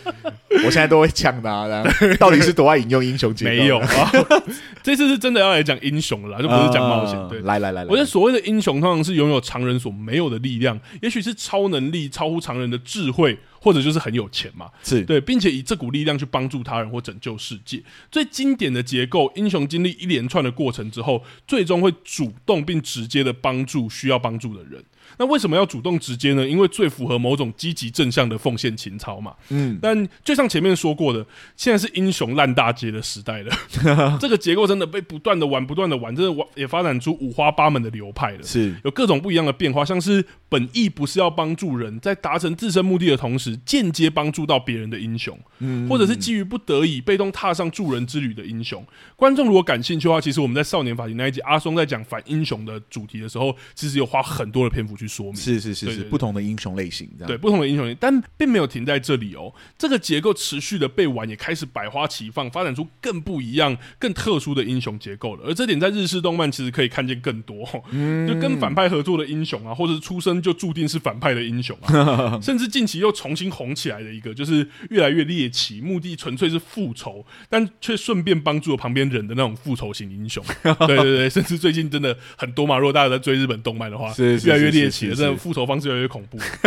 [0.65, 1.83] 我现在都会呛他、啊，
[2.19, 3.51] 到底是多爱引用英雄结构？
[3.51, 4.11] 没有啊，
[4.83, 7.17] 这次是真的要来讲英雄了啦，就不是讲冒险。
[7.29, 14.69] 对，来来来，我觉得所谓的英雄，通常是拥有常人所没有的力量，也许是超能力、超乎常人的智慧，或者就是很有钱嘛。
[14.83, 17.81] 是对，并且以这股力量去帮助他人或拯救世界。
[18.11, 24.83] 最经典的结构，英雄经历一连串的过程之后，最终会主动并直接的帮助需要帮助的人。
[25.17, 26.47] 那为什么要主动直接呢？
[26.47, 29.33] 因为最符合某种积极正向的奉献情操嘛。
[29.49, 33.55] 嗯，但就像前面说过的，现在是英雄烂大街的时代了，
[34.19, 48.85] 这个结构真的被不断的玩，不断的玩，真的玩也发展出五花八门的流派了，是有各种不一样的变化，像是本意不是要帮助人，在达成自身目的的同时，间接帮助到别人的英雄，嗯，或者是基于不得已被动踏上助人之旅的英雄。
[49.15, 59.53] 观众如果感兴趣的话，其实我们在少年法庭那一集，阿松在讲反英雄的主题的时候，其实有花很多的篇幅去说明，是是是是，不同的英雄类型这样，对不同的英雄类型，但并没有停在这里哦。
[59.77, 65.45] 这个结构持续的被玩，也开始百花齐放，发展出更不一样、更特殊的英雄结构了。
[65.47, 80.43] 而这点在日式动漫其实可以看见更多，嗯、 就跟反派合作的英雄啊，或者是出生就注定是反派的英雄啊， 甚至近期又重新红起来的一个，就是越来越猎奇，目的纯粹是复仇，但却顺便帮助了旁边人的那种复仇型英雄。
[80.85, 86.37] 对对对，甚至最近真的很多嘛，如果大家在追日本动漫的话，是越来越猎奇了，真的复仇方式越来越恐怖。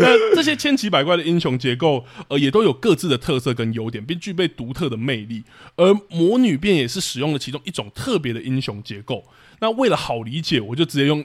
[0.00, 5.42] 那这些千奇百怪的英雄结构，呃，也都有各自的特色跟优点，并具备独特的魅力。
[5.76, 9.24] 而魔女便也是使用了其中一种特别的英雄结构。
[9.60, 11.24] 那为了好理解，我就直接用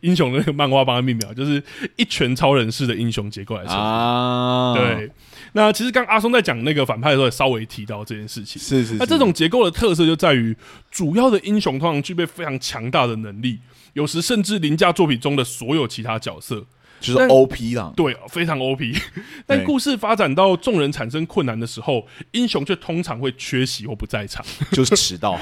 [0.00, 1.62] 英雄的那个漫画帮他命名，就是
[1.96, 3.72] 一拳超人式的英雄结构来说。
[3.72, 5.10] 啊，对。
[5.52, 8.60] 那其实刚阿松在讲那个反派的时候，也稍微提到这件事情。
[8.60, 8.96] 是是是。
[8.98, 10.54] 那这种结构的特色就在于，
[10.90, 13.58] 主要的英雄通常具备非常强大的能力，
[13.98, 16.64] 有时甚至凌驾作品中的所有其他角色。
[17.00, 18.92] 就是 OP 啦，对，非常 OP。
[19.46, 25.38] 但故事发展到众人产生困难的时候，英雄却通常会缺席或不在场，就是迟到，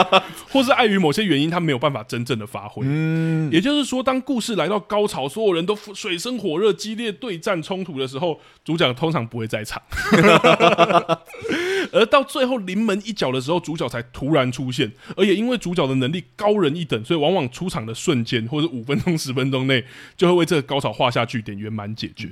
[0.48, 2.86] 或是碍于某些原因，他没有办法真正的发挥。
[2.86, 9.82] 嗯，也就是说，当故事来到高潮，所有人都水深火热、激烈对战冲突的时候，主角通常不会在场。
[11.92, 19.84] 而到最后临门一脚的时候，主角才突然出现，而也因为主角的能力高人一等，所以往往出场的瞬间，或者五分钟、十分钟内，
[20.16, 22.30] 就会为这个高潮画下句点，圆满解决。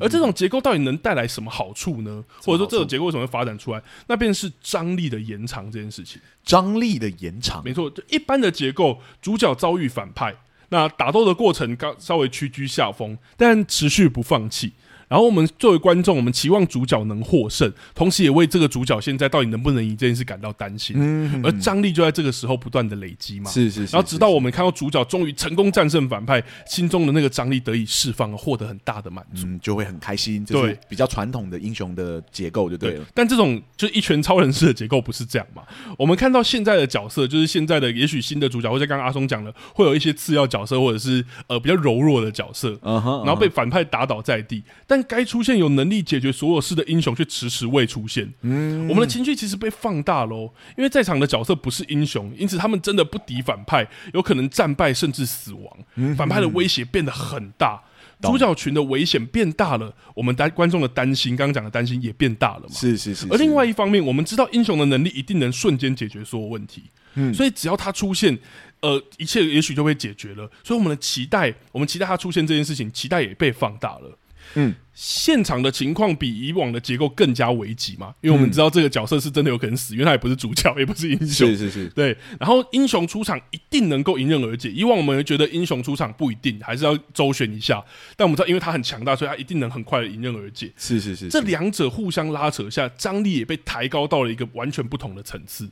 [0.00, 2.24] 而这种结构到底能带来什么好处呢？
[2.42, 3.82] 或者说，这种结构为什么会发展出来？
[4.06, 6.20] 那便是张力的延长这件事情。
[6.44, 7.88] 张力的延长，没错。
[7.90, 10.34] 就一般的结构，主角遭遇反派，
[10.70, 14.72] 那打斗的过程刚稍微屈居下风，但持续不放弃。
[15.12, 20.96] 然后我们作为观众，我们期望主角能获胜，同时也为这个主角现在到底能不能赢这件事感到担心。
[20.98, 23.50] 嗯，而张力就在这个时候不断的累积嘛。
[23.50, 23.94] 是是是。
[23.94, 30.42] 然后直到我们看到主角终于成功战胜反派，心中的那个张力得以释放，获得很大的满足，就会很开心。
[30.46, 33.04] 对，比较传统的英雄的结构就对了。
[33.12, 35.62] 但这种就一拳超人式的结构不是这样嘛？
[35.98, 45.92] 我们看到现在的角色，就是现在的也许新的主角，或者刚刚阿松讲的，会有一些次要角色，或者是呃比较柔弱的角色，然后被反派打倒在地，但该出现有能。
[45.92, 56.16] 力解决所有事的英雄却迟迟未出现，嗯，我们的情绪其实被放大喽，因为在场的角色不是英雄，因此他们真的不敌反派，有可能战败甚至死亡。
[56.16, 57.82] 反派的威胁变得很大，
[58.22, 62.72] 主角群的危险变大了，我们担观众的担心，刚刚讲的担心也变大了嘛。
[62.72, 63.26] 是是是。
[63.28, 66.84] 而另外一方面，我们知道英雄的能力一定能瞬间解决所有问题，
[67.16, 68.38] 嗯，所以只要他出现，
[68.80, 70.50] 呃，一切也许就被解决了。
[70.64, 74.18] 所以我们的期待，我们期待他出现这件事情，期待也被放大了。
[74.54, 82.16] 嗯，现场的情况比以往的结构更加危急嘛，因为我们知道这个角色是真的有可能死，因为他也不是主角，也不是英雄，是是是，对。
[82.38, 87.82] 然后英雄出场一定能够迎刃而解，以往我们觉得英雄出场不一定，还是要周旋一下。
[88.16, 90.70] 但我们知道，因为他很强大，所以他一定能很快的迎刃而解。
[90.76, 95.70] 是是是，是，这两者互相拉扯下，张力也被抬高到了一个完全不同的层次。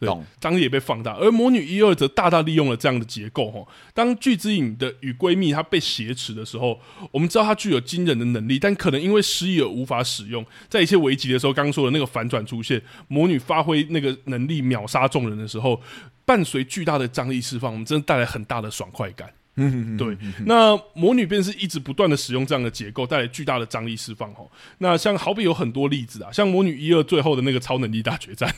[0.00, 0.08] 对，
[0.40, 3.50] 张力也被放大，而魔女一二则大大利用了这样的结构。
[3.50, 6.80] 哈，当巨之影的与闺蜜她被挟持的时候，
[7.10, 10.46] 我们知道她具有惊人的能力，但可能因为失忆而无法使用。
[10.68, 15.82] 在一切危急的时候，刚刚说的那个反转出现，魔女发挥那个能力秒杀众人的时候，
[16.24, 19.28] 伴随巨大的张力释放，我们真的带来很大的爽快感。
[19.58, 20.16] 嗯，对，
[20.46, 24.50] 那魔女便是一直不断的使用这样的结构，带来巨大的张力释放吼。
[24.78, 28.54] 那像好比有很多例子啊，像魔女一二最后的那个超能力大决战，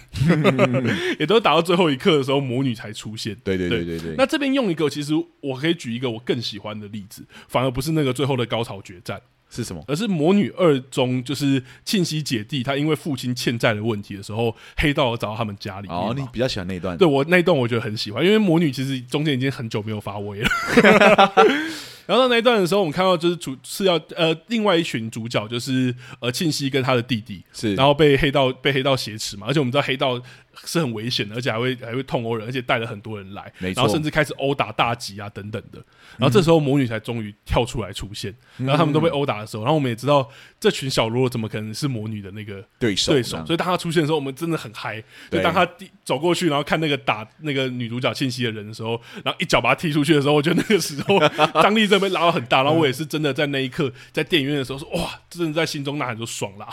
[1.18, 3.34] 也都打到最后一刻的时候，魔女才出现。
[3.42, 4.14] 对对对对对。
[4.18, 9.20] 那这边用一个，其实我可以举一个我更喜欢的例子，反而不是那个最后的高潮决战。
[9.50, 9.82] 是什么？
[9.88, 15.88] 而是魔女二中，就是庆熙姐弟，他因为父亲欠债的问题的时候，黑道找到他们家里。
[15.88, 16.96] 哦，你比较喜欢那一段？
[16.96, 20.48] 对，我那一段我觉得很喜欢，因为魔女其实中间已经很久没有发威了。
[22.06, 30.20] 然后到那一段的时候，我们看到就是主是要呃另外一群主角就是呃庆熙跟他的弟弟是，然后被黑道被黑道挟持嘛，而且我们知道黑道。
[30.64, 35.78] 是很危险的，而且还会还会痛殴人，而且带了很多人来，然后甚至开始殴打大吉啊等等的。
[36.16, 45.02] 然后这时候魔女才终于跳出来出现，嗯、然后他们都被殴打的时候，然后我们也知道这群小喽啰怎么可能是魔女的那个对手对手，所以当他出现的时候，我们真的很嗨。
[45.30, 45.66] 就当他
[46.04, 51.18] 走过去，然后看那个打那个女主角信息的人的时候，然后一脚把他踢出去的时候，我觉得那个时候
[51.62, 52.62] 张力真的被拉到很大。
[52.62, 56.68] 然后我也是真的在那一刻在电影院的时候说哇，真的在心中呐喊说爽啦！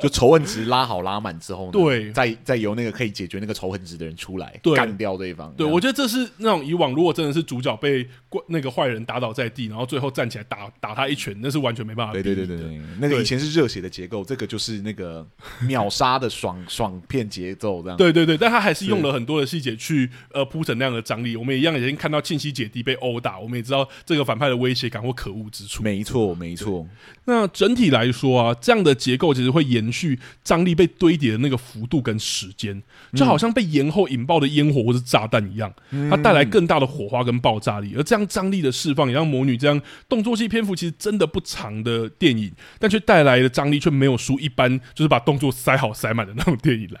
[0.00, 3.74] 就仇恨值拉好拉满之后呢，对，再再由那个可以解决那个仇恨。
[3.74, 8.08] 恨值的人出来干掉对方，对，我觉得这是那种以往如果真的是主角被
[8.46, 12.12] 那个坏人打倒在地，然后最后站起来打打他一拳，那是完全没办法。
[12.12, 15.26] 对对对对对，那个以前是热血的结构，这个就是那个
[15.66, 17.98] 秒杀的爽爽片节奏这样。
[17.98, 21.36] 对对对，但他还是用了很多的细节去呃铺成那样的张力。
[21.36, 25.82] 我们一样已经看到庆熙姐弟被殴打，我们也知道这个反派的威胁感或可恶之处。
[25.82, 26.86] 没错没错。
[27.24, 32.73] 那整体来说啊，这样的结构其实会延续张力被堆叠的那个幅度跟时间，
[33.14, 35.72] 就好像被延后引爆的烟火或是炸弹一样，
[36.10, 37.94] 它带来更大的火花跟爆炸力。
[37.96, 46.88] 而这样张力的释放，也让魔女这样动作戏篇幅其实真的不长的电影，但却带来的张力却没有输一般，就是把动作塞好塞满的那种电影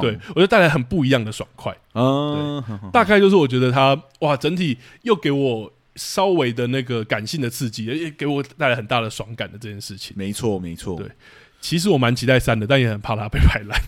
[0.00, 1.76] 对，我觉得带来很不一样的爽快。
[1.94, 2.62] 嗯，
[2.92, 10.14] 大概就是我觉得它哇，整体又给我稍微的那个感性的刺激，也给我带来很大的爽感的这件事情。
[10.16, 10.96] 没错，没错。
[10.96, 11.10] 对。
[11.62, 13.80] 其实我蛮期待三的，但也很怕它被拍烂。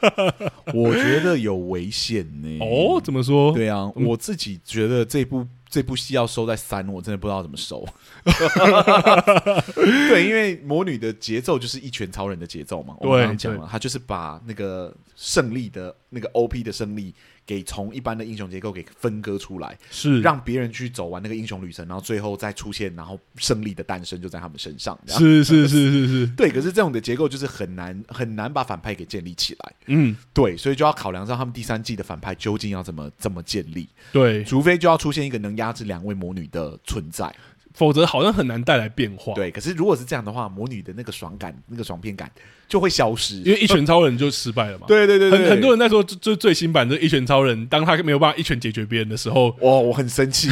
[0.74, 2.58] 我觉得有危险呢。
[2.60, 3.52] 哦，怎么说？
[3.52, 7.86] 对啊，我自己觉得这部这部戏要收在三，我真的不知道怎么收。
[9.76, 12.96] 对，因为魔女的节奏就是一拳超人的节奏嘛。
[13.00, 17.14] 我刚刚讲了，他就是把那个胜利的那个 OP 的胜利。
[17.44, 24.98] 给从一般的英雄结构给分割出来，是让别人去走完那个英雄旅程，然后最后再出现，然后胜利的诞生就在他们身上。
[25.06, 26.50] 是是是是是，对。
[26.50, 29.72] 可是这种的结构就是很难很难把反派给建立起来。
[29.86, 33.88] 嗯，对，所以就要考量到他们第三季的反派究竟要怎么怎么建立。
[34.12, 37.34] 对，除非就要出现一个能压制两位魔女的存在。
[37.74, 39.32] 否则好像很难带来变化。
[39.32, 42.30] 对，可是如果是这样的话，魔女的那个爽感、那个爽片感
[42.72, 44.86] 就会消失，因为一拳超人就失败了嘛。
[44.88, 50.48] 对对对，对，很很多人在说，就最新版的一拳超人，当他没有办法一拳解决别人的时候，哇，我很生气，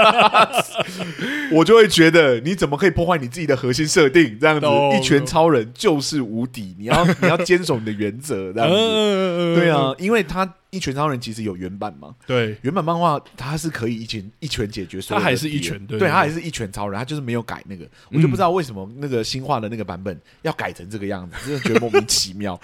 [1.50, 4.38] 我就会觉得你怎么可以破坏你自己的核心设定？
[4.38, 4.66] 这样子，
[4.98, 9.54] 一拳超人就是无敌，你要 你要坚守你的原则，这样子。
[9.58, 10.46] 对啊，因为他。
[10.70, 12.14] 一拳超人其实有原版嘛？
[12.26, 22.60] 对，原版漫画他是可以一拳一拳解决所有的，他还是一拳，对，对，他还是一拳超人，他就是没有改那个，我就不知道为什么那个新画的那个版本要改成这个样子，真的觉得莫名其妙。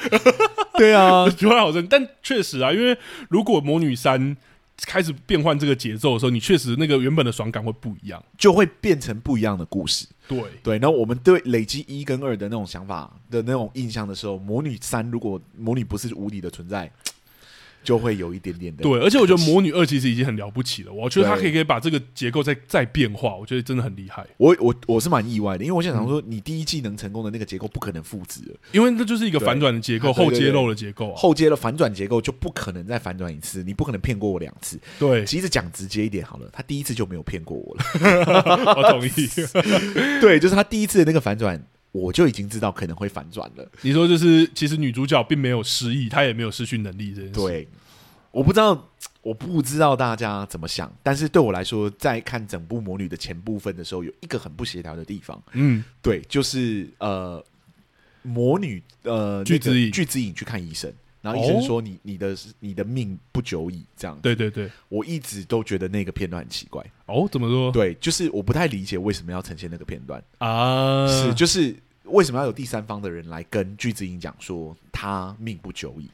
[0.76, 2.96] 对啊， 觉得好生，但确实啊，因为
[3.28, 4.36] 如果魔女三
[4.86, 10.06] 开始变换这个节奏的时候，你确实那个原本的爽感会不一样，就会变成不一样的故事。
[10.26, 16.90] 对对，然后我们对累积一跟二的那种想法的那种印象的时候，魔女三如果魔女不是无敌的存在。
[17.84, 24.26] 就会有一点点的对，而且我觉得魔女二其实已经很了不起了，我觉得他可以可以把这个结构再再变化，我觉得真的很厉害。
[24.38, 28.40] 我我我是蛮意外的，因为我想想说，你第一季能成功的那个结构不可能复制，
[28.72, 34.80] 因为那就是一个反转的结构，后揭露的结构，啊，后接了反转结构就不可能再反转一次，你不可能骗过我两次。
[34.98, 37.84] 对，其实讲直接一点好了，他第一次就没有骗过我了。
[38.76, 39.10] 我同意。
[40.20, 41.62] 对，就是他第一次的那个反转。
[41.94, 43.70] 我就已经知道可能会反转了。
[43.82, 47.34] 你说就是，其实女主角并没有失忆，她也没有失去能力这件事。
[47.34, 47.68] 对，
[48.32, 48.90] 我不知道，
[49.22, 55.40] 我不知道大家怎么想，但是对我来说，在看整部《魔女》的前部分的时候，有一个很不协调的地方。
[55.52, 57.42] 嗯，对，就是呃，
[58.22, 60.92] 魔女呃，巨子影巨子影去看医生，
[61.24, 64.16] 然后医生说你：“你你的你的命不久矣。”这样。
[64.20, 66.84] 对对对，我一直都觉得那个片段很奇怪。
[67.06, 67.72] 哦，怎么说？
[67.72, 71.08] 对，就是我不太理解为什么要呈现那个片段啊？
[71.08, 71.74] 是就是。
[72.08, 76.06] 为什么要有第三方的人来跟巨子英讲说他命不久矣？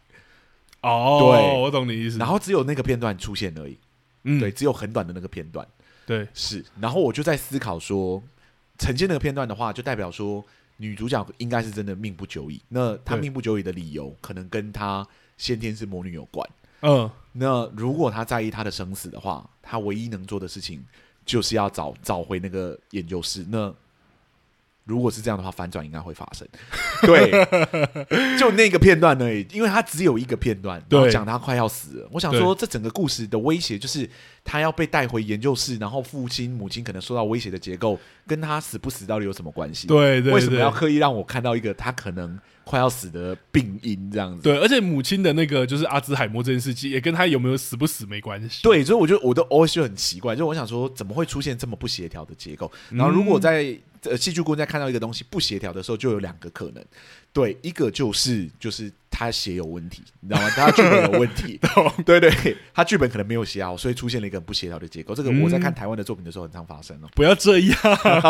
[0.82, 2.16] 哦，对，我懂你意思。
[2.16, 3.76] 然后只有那个片段出现而已，
[4.22, 5.66] 嗯，对，只有很短的那个片段，
[6.06, 6.64] 对，是。
[6.80, 8.22] 然后我就在思考说，
[8.78, 10.44] 呈现那个片段的话，就代表说
[10.80, 12.58] 女主角应该是真的命不久矣。
[12.68, 15.06] 那她命不久矣的理由，可能跟她
[15.36, 16.48] 先天是魔女有关。
[16.80, 20.82] 嗯，那如果她在意她的生死的话，她唯一能做的事情
[21.26, 23.44] 就是要找找回那个研究室。
[23.46, 23.72] 那
[24.90, 26.46] 如果是这样的话，反转应该会发生。
[27.06, 27.30] 对，
[28.36, 32.08] 就那个片段而已，因为他只有一个片段，然后讲他快要死了。
[32.10, 34.08] 我想说，这整个故事的威胁就是
[34.44, 39.86] 他要被带回研究室，然后父亲、母亲可能受到威胁的结构，跟他死不死到底有什么关系？
[39.86, 42.38] 对，对，对，为什么要刻意让我看到一个他可能？
[42.70, 48.62] 快要死的病因这样子，对，而且母亲的那个就是阿兹海默这件事情，也跟他有没有死不死没关系。
[48.62, 52.70] 对，所以我觉得我的 always 就很奇怪，就我想说，怎么会出现这么不协调的结构？
[52.90, 56.84] 然后如果在呃戏剧顾问在看到一个东西不协调的时候，就有两个可能。
[57.32, 60.50] 对，一个就是就是他写有问题，你知道吗？
[60.50, 61.60] 他剧本有问题，
[62.04, 65.14] 对对，他剧本可能没有写好，所以出现了一个不协调的结构。
[65.14, 67.08] 这个我在看台湾的作品的时候很常发生哦。
[67.14, 67.76] 不要这样，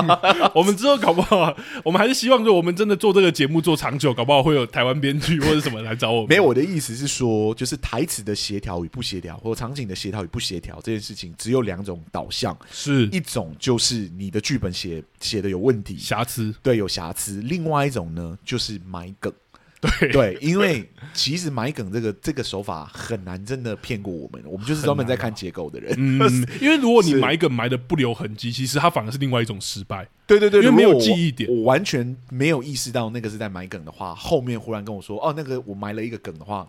[0.54, 6.28] 我们之后搞不好，我们还是希望说，我们真的做这个节目做长久，搞不好会有台湾编剧或者什么来找我们。
[6.28, 18.78] 没有，我的意思是说，就是台词的协调与不协调，或场景的协调与不协调这件事情，只有两种导向，是一种就是你的剧本写写的有问题，瑕疵，对，有瑕疵；另外一种呢，就是。
[18.90, 19.32] 埋梗，
[19.80, 25.94] 对对，因为其实埋梗这个这个手法很难真的骗过我们，我们就是专门在看结构的人。
[25.96, 30.08] 嗯，因为如果你埋梗埋的不留痕迹，其实它反而是另外一种失败。
[30.26, 36.68] 对对对，因为没有记忆点，我完全没有意识到那个是在埋梗的话，后面忽然跟我说，哦，那个我埋了一个梗的话。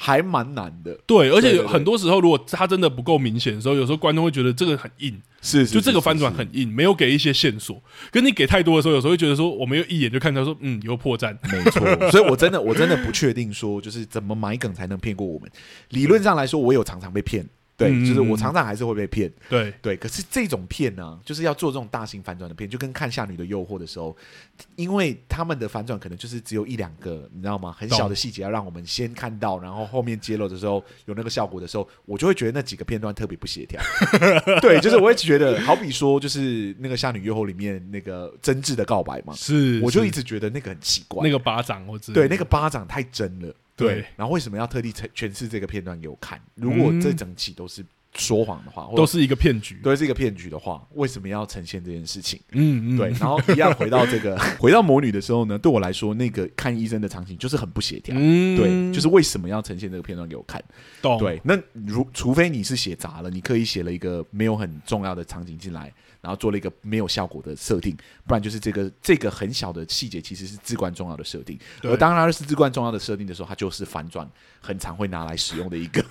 [0.00, 7.82] 还蛮难的，对，而且很多时候，如果他真的不够明显的时候，有时候观众会觉得这个很硬，是，就这个翻转很硬，没有给一些线索。
[8.12, 12.10] 跟你给太多的时候，有时候会觉得说，我们又一眼就看到说，嗯，有破绽，没错。
[12.12, 15.50] 所以我真的，我真的不确定说，就是怎么埋梗才能骗过我们。
[15.88, 17.44] 理论上来说，我有常常被骗。
[17.78, 19.32] 对，就是我常常还是会被骗。
[19.48, 24.16] 对对，可是这种骗呢，就是要做这种大型反转的骗，就跟看《夏女的诱惑》的时候，
[24.74, 27.72] 因为他们的反转可能就是只有一两个，你知道吗？
[27.78, 33.80] 很小的细节要让我们先看到，然后后面揭露的时候有那个效果的时候，我就会觉得那几个片段特别不协调。
[34.60, 43.54] 对，就是我会觉得，好比说，就是那个《夏女诱惑》里面那个真挚的告白嘛，是，我就一直觉得那个很奇怪，那个巴掌，我知道，对，那个巴掌太真了。
[43.78, 46.38] 对，然后为什么要特地诠诠释这个片段给我看？
[46.54, 47.82] 如果这整期都是
[48.14, 52.40] 说谎的话，都是一个骗局，都是一个骗局的话，为什么要呈现这件事情？
[52.52, 53.10] 嗯嗯，对。
[53.10, 58.14] 然后一样回到这个， 回到魔女的时候呢，对我来说，那个看医生的场景就是很不协调。
[58.18, 60.62] 嗯，对，就是为什么要呈现这个片段给我看？
[61.00, 61.18] 懂。
[61.18, 61.56] 对，那
[61.86, 65.92] 如除非你是写砸了，你刻意写了一个没有很重要的场景进来。
[66.20, 67.96] 然后做了一个没有效果的设定，
[68.26, 71.56] 不然就是这个这个很小的细节其实是至关重要的设定。
[71.84, 74.28] 而当它是至关重要的设定的时候，它就是反转
[74.60, 76.04] 很常会拿来使用的一个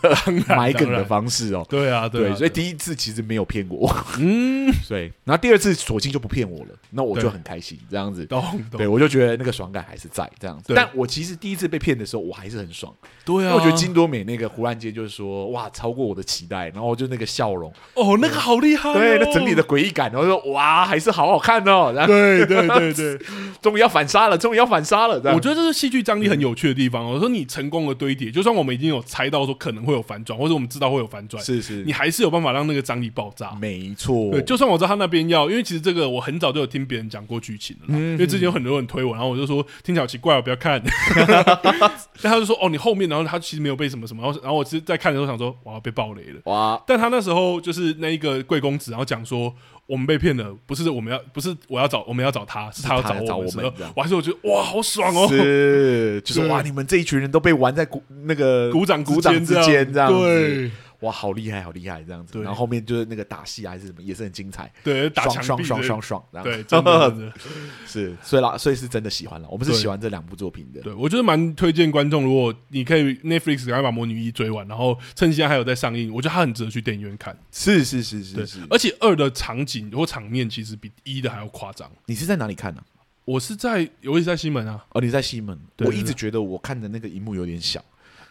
[0.48, 1.66] 埋梗的方式哦。
[1.70, 5.14] 对啊，对，所以第一次其实没有骗过我，嗯， 对。
[5.24, 8.28] 然后第二次索性就不骗我了，那我就很开心这样子。
[8.72, 10.74] 对，我就觉得那个爽感还是在这样子。
[10.76, 12.93] 但我其实第一次被骗的时候，我还是很爽。
[13.24, 21.93] 对啊，我觉得金多美那个忽然间就是说哇，超过我的期待，然后就那个笑容，哦，那个好厉害，对，那整体的诡异感，然后说哇，还是好好看哦。
[22.08, 23.20] 对对对对，
[23.62, 25.16] 终于要反杀了，终于要反杀了。
[25.34, 27.06] 我觉得这是戏剧张力很有趣的地方。
[27.06, 33.51] 我说你成功的堆叠，就算我们已经有猜到说可能会有反转，或者我们知道会有反转，是是，你还是有办法让那个张力爆炸。
[33.59, 40.82] 没错，对，就算我知道他那边要，因为其实这个我很早就有听别人讲过剧情了，因为之前有很多人推我，然后我就说听起来好奇怪，我不要看。
[42.21, 46.82] 但他就说哦，你后面，然后他其实没有被什么什么，然后然后我其实在看的时候想说哇，被爆雷了哇！
[46.88, 49.53] 但他那时候就是那一个贵公子，然后讲说。
[49.88, 53.71] 我们被骗了，不是我们要，不是我要找，我们要找他，是他要找我们。
[53.95, 55.30] 我还是我觉得哇，好爽哦！
[55.30, 60.19] 是， 就是哇，你们这一群人都被玩在鼓那个鼓掌鼓掌之间这样子。
[60.19, 60.71] 对。
[61.02, 62.41] 哇，好厉害，好厉害，这样子。
[62.41, 64.72] 然后后面就是那个打戏还是什么，也是很精彩。
[64.84, 66.26] 对，打爽爽爽爽爽。
[66.43, 67.34] 对，真的
[67.86, 69.48] 是，所以啦，所以是真的喜欢了。
[69.50, 70.82] 我们是喜欢这两部作品的。
[70.82, 77.38] 对，我觉得蛮推荐观众，如果你可以 Netflix 赶快把《魔女一》追完，然后趁现在还有在上映，我觉得它很值得去电影院看。
[77.52, 81.91] 是是是是是，而且二的场景或场面其实比一的还要夸张。
[82.06, 82.82] 你是在哪里看呢？
[83.26, 84.86] 我是在，我也是在西门啊。
[84.93, 85.60] 哦，你在西门。
[85.80, 87.84] 我一直觉得我看的那个荧幕有点小。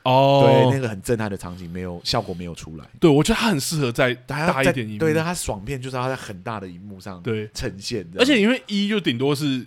[0.06, 2.84] 哦，对，那个很震撼的场景没有效果，没有出来。
[3.00, 4.98] 对，我觉得它很适合在大一点荧幕。
[5.00, 8.06] 对，它爽片就是要在很大的荧幕上对呈现。
[8.16, 9.66] 而且因为一就顶多是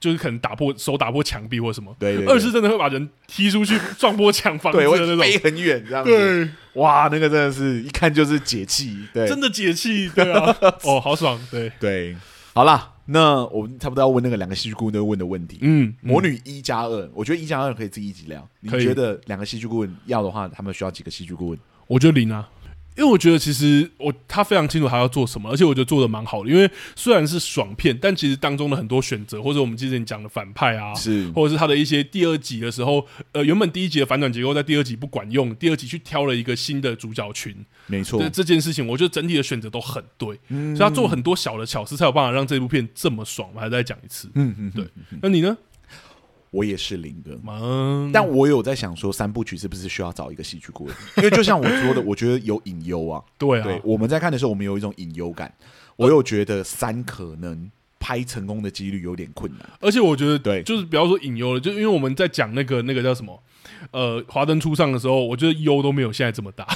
[0.00, 6.10] 就是可能打破手打破墙壁或什么，对，二是真的会把人踢出去撞破墙房子的那种，飞很远这样子。
[6.10, 6.48] 对，
[6.80, 12.16] 哇，那个真的是一看就是解气，对，真的解气，对啊， 哦，好爽，对对，
[12.54, 12.93] 好啦。
[13.06, 15.58] 那我们差不多要问那个两个戏剧顾问都问的问题。
[15.60, 18.48] 嗯，嗯魔女一加二，我觉得一加二可以自己一起聊。
[18.60, 21.58] 你觉得两个戏剧顾问要的话，他们需要几个戏剧顾问？
[21.86, 22.48] 我觉得零啊，
[22.96, 26.50] 因为我觉得其实我他非常清楚他要做什么，而且我觉得做的蛮好的。
[26.50, 37.54] 因为虽然是爽片，但其实当中的很多选择，或者我们之前讲的反派啊，是，或者是他的一些第二集的时候，呃，原本第一集的反转结构在第二集不管用，第二集去挑了一个新的主角群，
[37.86, 38.20] 没错。
[38.20, 43.50] 这这件事情，我觉得整体的选择都很对，嗯，所以他做很多小的巧思，才有办法让这部片这么爽。
[43.54, 44.84] 我还再讲一次，嗯嗯，对。
[45.20, 45.56] 那你呢？
[46.54, 50.94] 我也是零个，嗯、但我有在想说，三部曲是不是需要找一个戏剧顾问？
[51.18, 53.20] 因为就像我说的，我觉得有隐忧啊。
[53.36, 55.52] 对啊，对，我们在看的时候，我们有一种隐忧感。
[55.96, 63.42] 我又觉得三可能拍成功的几率有点困难，而且我觉得，对，就是不要说隐忧了，就因为我们在讲那个那个叫什么？
[63.90, 66.66] 呃，华灯初上的时候，我觉得忧都没有现在这么大。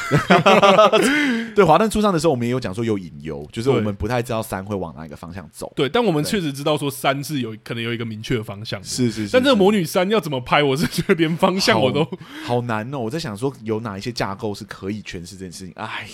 [1.54, 5.72] 对，华灯初上的时候，我们也有讲说有隐忧，就是我们不太知道三会往哪一个方向走。
[5.74, 8.86] 对，但我们确实知道说三是有可能有一个明确的方向的。
[8.86, 9.32] 是是，是。
[9.32, 12.04] 但这个魔女三要怎么拍，我是觉得连方向我都
[12.44, 12.98] 好，好难哦。
[12.98, 15.72] 我在想说，有哪一些架构是可以诠释这件事情？
[15.76, 16.06] 哎，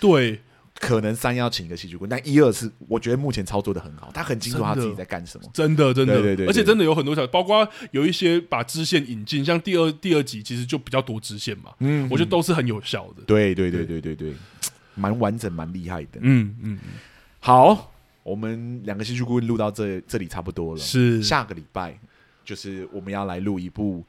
[0.00, 0.40] 对。
[0.78, 14.32] 可能三要请一个戏剧顾问，但一二是我觉得目前操作的很好，他很清楚他自己在干什么，真的真的，对对对，而且真的有很多小，包括有一些把支线引进，像第二第二集其实就比较多支线嘛，嗯，我觉得都是很有效的，对对对对对对，
[14.94, 16.78] 蛮完整蛮厉害的，嗯嗯，
[17.40, 21.22] 好，我们两个戏剧顾问录到这这里差不多了，是。
[21.22, 21.98] 下个礼拜
[22.44, 24.04] 就是我们要来录一部。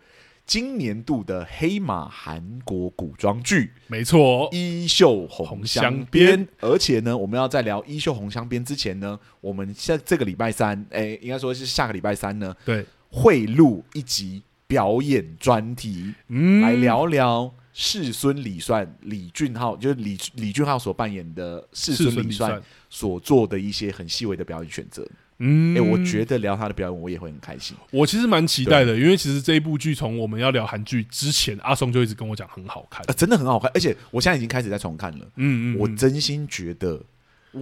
[0.49, 6.43] 今年度的黑马韩国古装剧，没错，《衣袖红香边》。
[6.59, 25.07] 而且呢，我们要在聊《衣袖红香边》之前呢，我们下这个礼拜三，哎，应该说是下个礼拜三呢，对，会录一集表演专题，嗯，来聊聊世孙李算李俊浩，就是李李俊浩所扮演的世孙李算所做的一些很细微的表演选择。
[25.39, 27.75] 嗯，哎、欸，我觉得聊他的表演，我也会很开心。
[27.91, 33.71] 我其实蛮期待的，因为其实这一部剧从我们要聊韩剧之前，阿松就一直跟我讲很好看，呃，真的很好看。
[33.73, 35.25] 而且我现在已经开始在重看了。
[35.35, 37.01] 嗯，嗯嗯，我真心觉得，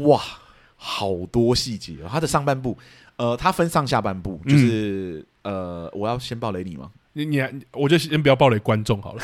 [0.07, 0.21] 哇，
[0.75, 1.97] 好多细节。
[2.09, 2.77] 他的上半部，
[3.15, 6.91] 呃，他分上下半部，就是、嗯、呃，我要先爆雷你吗？
[7.17, 9.23] 你你还，我就先不要暴雷观众好了。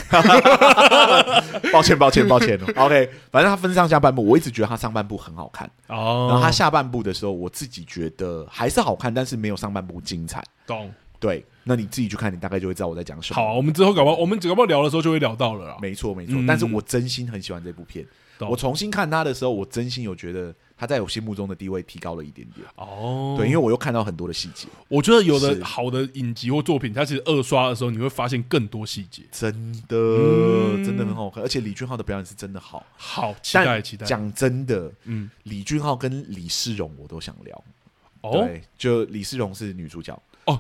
[1.72, 2.60] 抱歉抱歉抱歉。
[2.76, 6.26] OK，反正他分上下半部，我一直觉得他上半部很好看哦。
[6.28, 10.44] 然后他下半部的时候，我自己觉得还是好看，但是没有上半部精彩。
[10.66, 10.92] 懂？
[11.20, 13.36] 对，那你自己去看，你大概就会知道我在讲什么。
[13.36, 15.78] 好，我们之后搞不好，我们搞不好聊的时候就会聊到了啦。
[15.80, 18.04] 没错没错，嗯、但是我真心很喜欢这部片。
[18.40, 20.54] 懂我重新看他的时候，我真心有觉得。
[20.84, 24.68] 他在我心目中的地位提高了一点点哦，对，因为我又看到很多的细节。
[24.90, 31.42] 我觉得有的好的影集或作品，它其实二刷的时候你会发现更多细节，真的、嗯、真的很好看。
[31.42, 34.06] 而且李俊浩的表演是真的好，好期待期待。
[34.06, 37.64] 讲真的，嗯，李俊浩跟李世荣我都想聊。
[38.20, 40.60] 哦，对，就李世荣是女主角哦。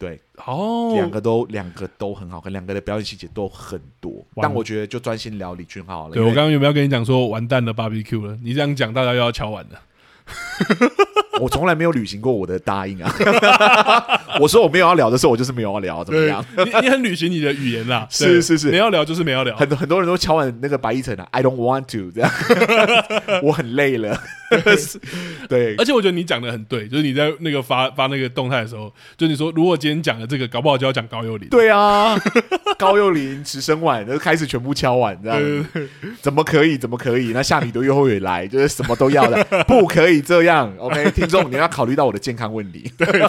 [0.00, 4.24] 对，哦，两个都两个都很好看，两个的表演细节都很多。
[4.36, 6.14] 但我觉得就专心聊李俊浩了。
[6.14, 8.38] 对，我刚刚有没有跟你讲说完蛋了 b 比 Q 了？
[8.42, 9.82] 你这样讲，大家又要敲碗了。
[11.40, 13.12] 我从来没有履行过我的答应啊！
[14.40, 16.44] 我说我没有要聊的时候，我就是没有要聊，怎么样？
[16.56, 19.56] 你你很履行你的语言啦， 是是是，没要聊就是没要聊。
[19.56, 22.30] 很多很多人都敲完那个白一层啊，I don't want to 这样，
[23.42, 24.18] 我很累了。
[25.48, 31.48] 对，而且我觉得你讲的很对，就是你在那个发发那个动态的时候，就你说如果今天讲的这个，搞不好就要讲高幼霖。
[31.48, 32.16] 对啊，
[32.76, 35.66] 高幼霖、池生晚都开始全部敲完，这样
[36.20, 36.76] 怎么可以？
[36.76, 37.30] 怎么可以？
[37.32, 40.72] 那下米都又会来，就是什么都要的，不可以这样。
[40.78, 42.92] OK，听众你要考虑到我的健康问题。
[42.98, 43.28] 对，对，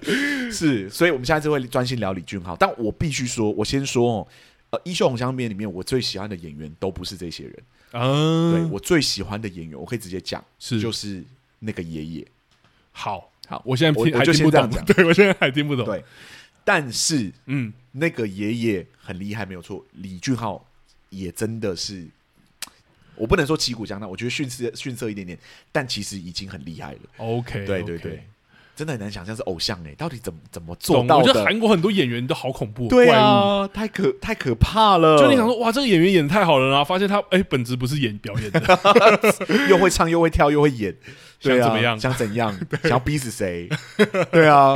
[0.00, 2.56] 对， 是，所以我们下次会专心聊李俊浩。
[2.56, 4.28] 但我必须说，我先说哦，
[4.70, 7.54] 呃，《衣袖红香边》里面我最喜欢的演员都不是这些人。
[7.92, 11.22] 嗯，对，我最喜欢的演员，我可以直接讲，是就是
[11.58, 12.26] 那个爷爷。
[12.90, 15.84] 好好，我现在听还听不懂，对我现在还听不懂。
[15.84, 16.02] 对，
[16.64, 19.84] 但是嗯，那个爷爷很厉害，没有错。
[19.92, 20.66] 李俊浩
[21.10, 22.06] 也真的是，
[23.14, 25.38] 我不能说旗鼓相当，我觉得逊色逊色一点点，
[25.70, 26.98] 但其实已经很厉害了。
[27.18, 28.24] OK，对对对。
[28.74, 31.22] 真的很难想象是偶像哎、欸，到底怎么怎么做到的？
[31.22, 35.18] 我觉得韩国很多演员都好恐怖，对啊，太可太可怕了。
[35.18, 38.80] 就你想说，哇，这个演员演得太好了，然后发现他哎、欸，本质不是演表演的，
[39.68, 40.96] 又会唱又会跳又会演，
[41.38, 42.00] 想怎么样？
[42.00, 42.50] 想怎样？
[42.82, 43.68] 想要逼死谁？
[44.32, 44.74] 对啊，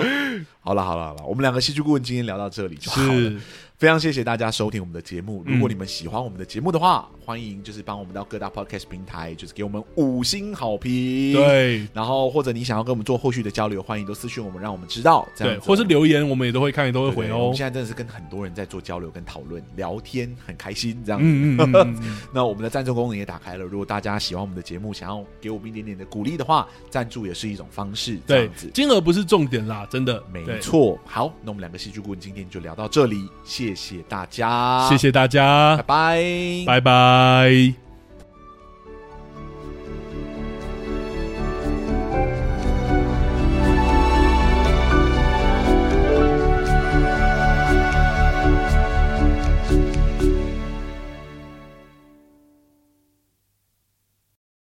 [0.60, 3.32] 好了好了好了，我们两个戏剧顾问今天聊到这里就好了。
[3.78, 5.42] 非常谢谢大家收听我们的节目。
[5.44, 11.34] 如果你们喜欢我们的节目的话，嗯、欢迎就是帮我们到各大 podcast 平台，就是给我们五星好评。
[11.34, 15.28] 对，然后或者你想要跟我们做后续的交流，欢迎都私讯我们，让我们知道。
[15.34, 17.36] 这样对，或是留言，我们也都会看，也都会回哦。
[17.36, 21.26] 我们现在真的是跟很多人在做交流跟讨论，聊天很开心这样子。
[21.26, 28.18] 嗯嗯 那我们的赞助功能也打开了，如果大家喜欢我们的节目，想要给我们一点点的鼓励的话，赞助也是一种方式。
[28.26, 30.98] 这样子，金额不是重点啦，真的没错。
[31.04, 33.28] 好，那我们两个戏剧顾问今天就聊到这里，
[33.66, 34.88] 谢谢大家。
[34.88, 37.85] 谢谢大家，拜拜，拜拜。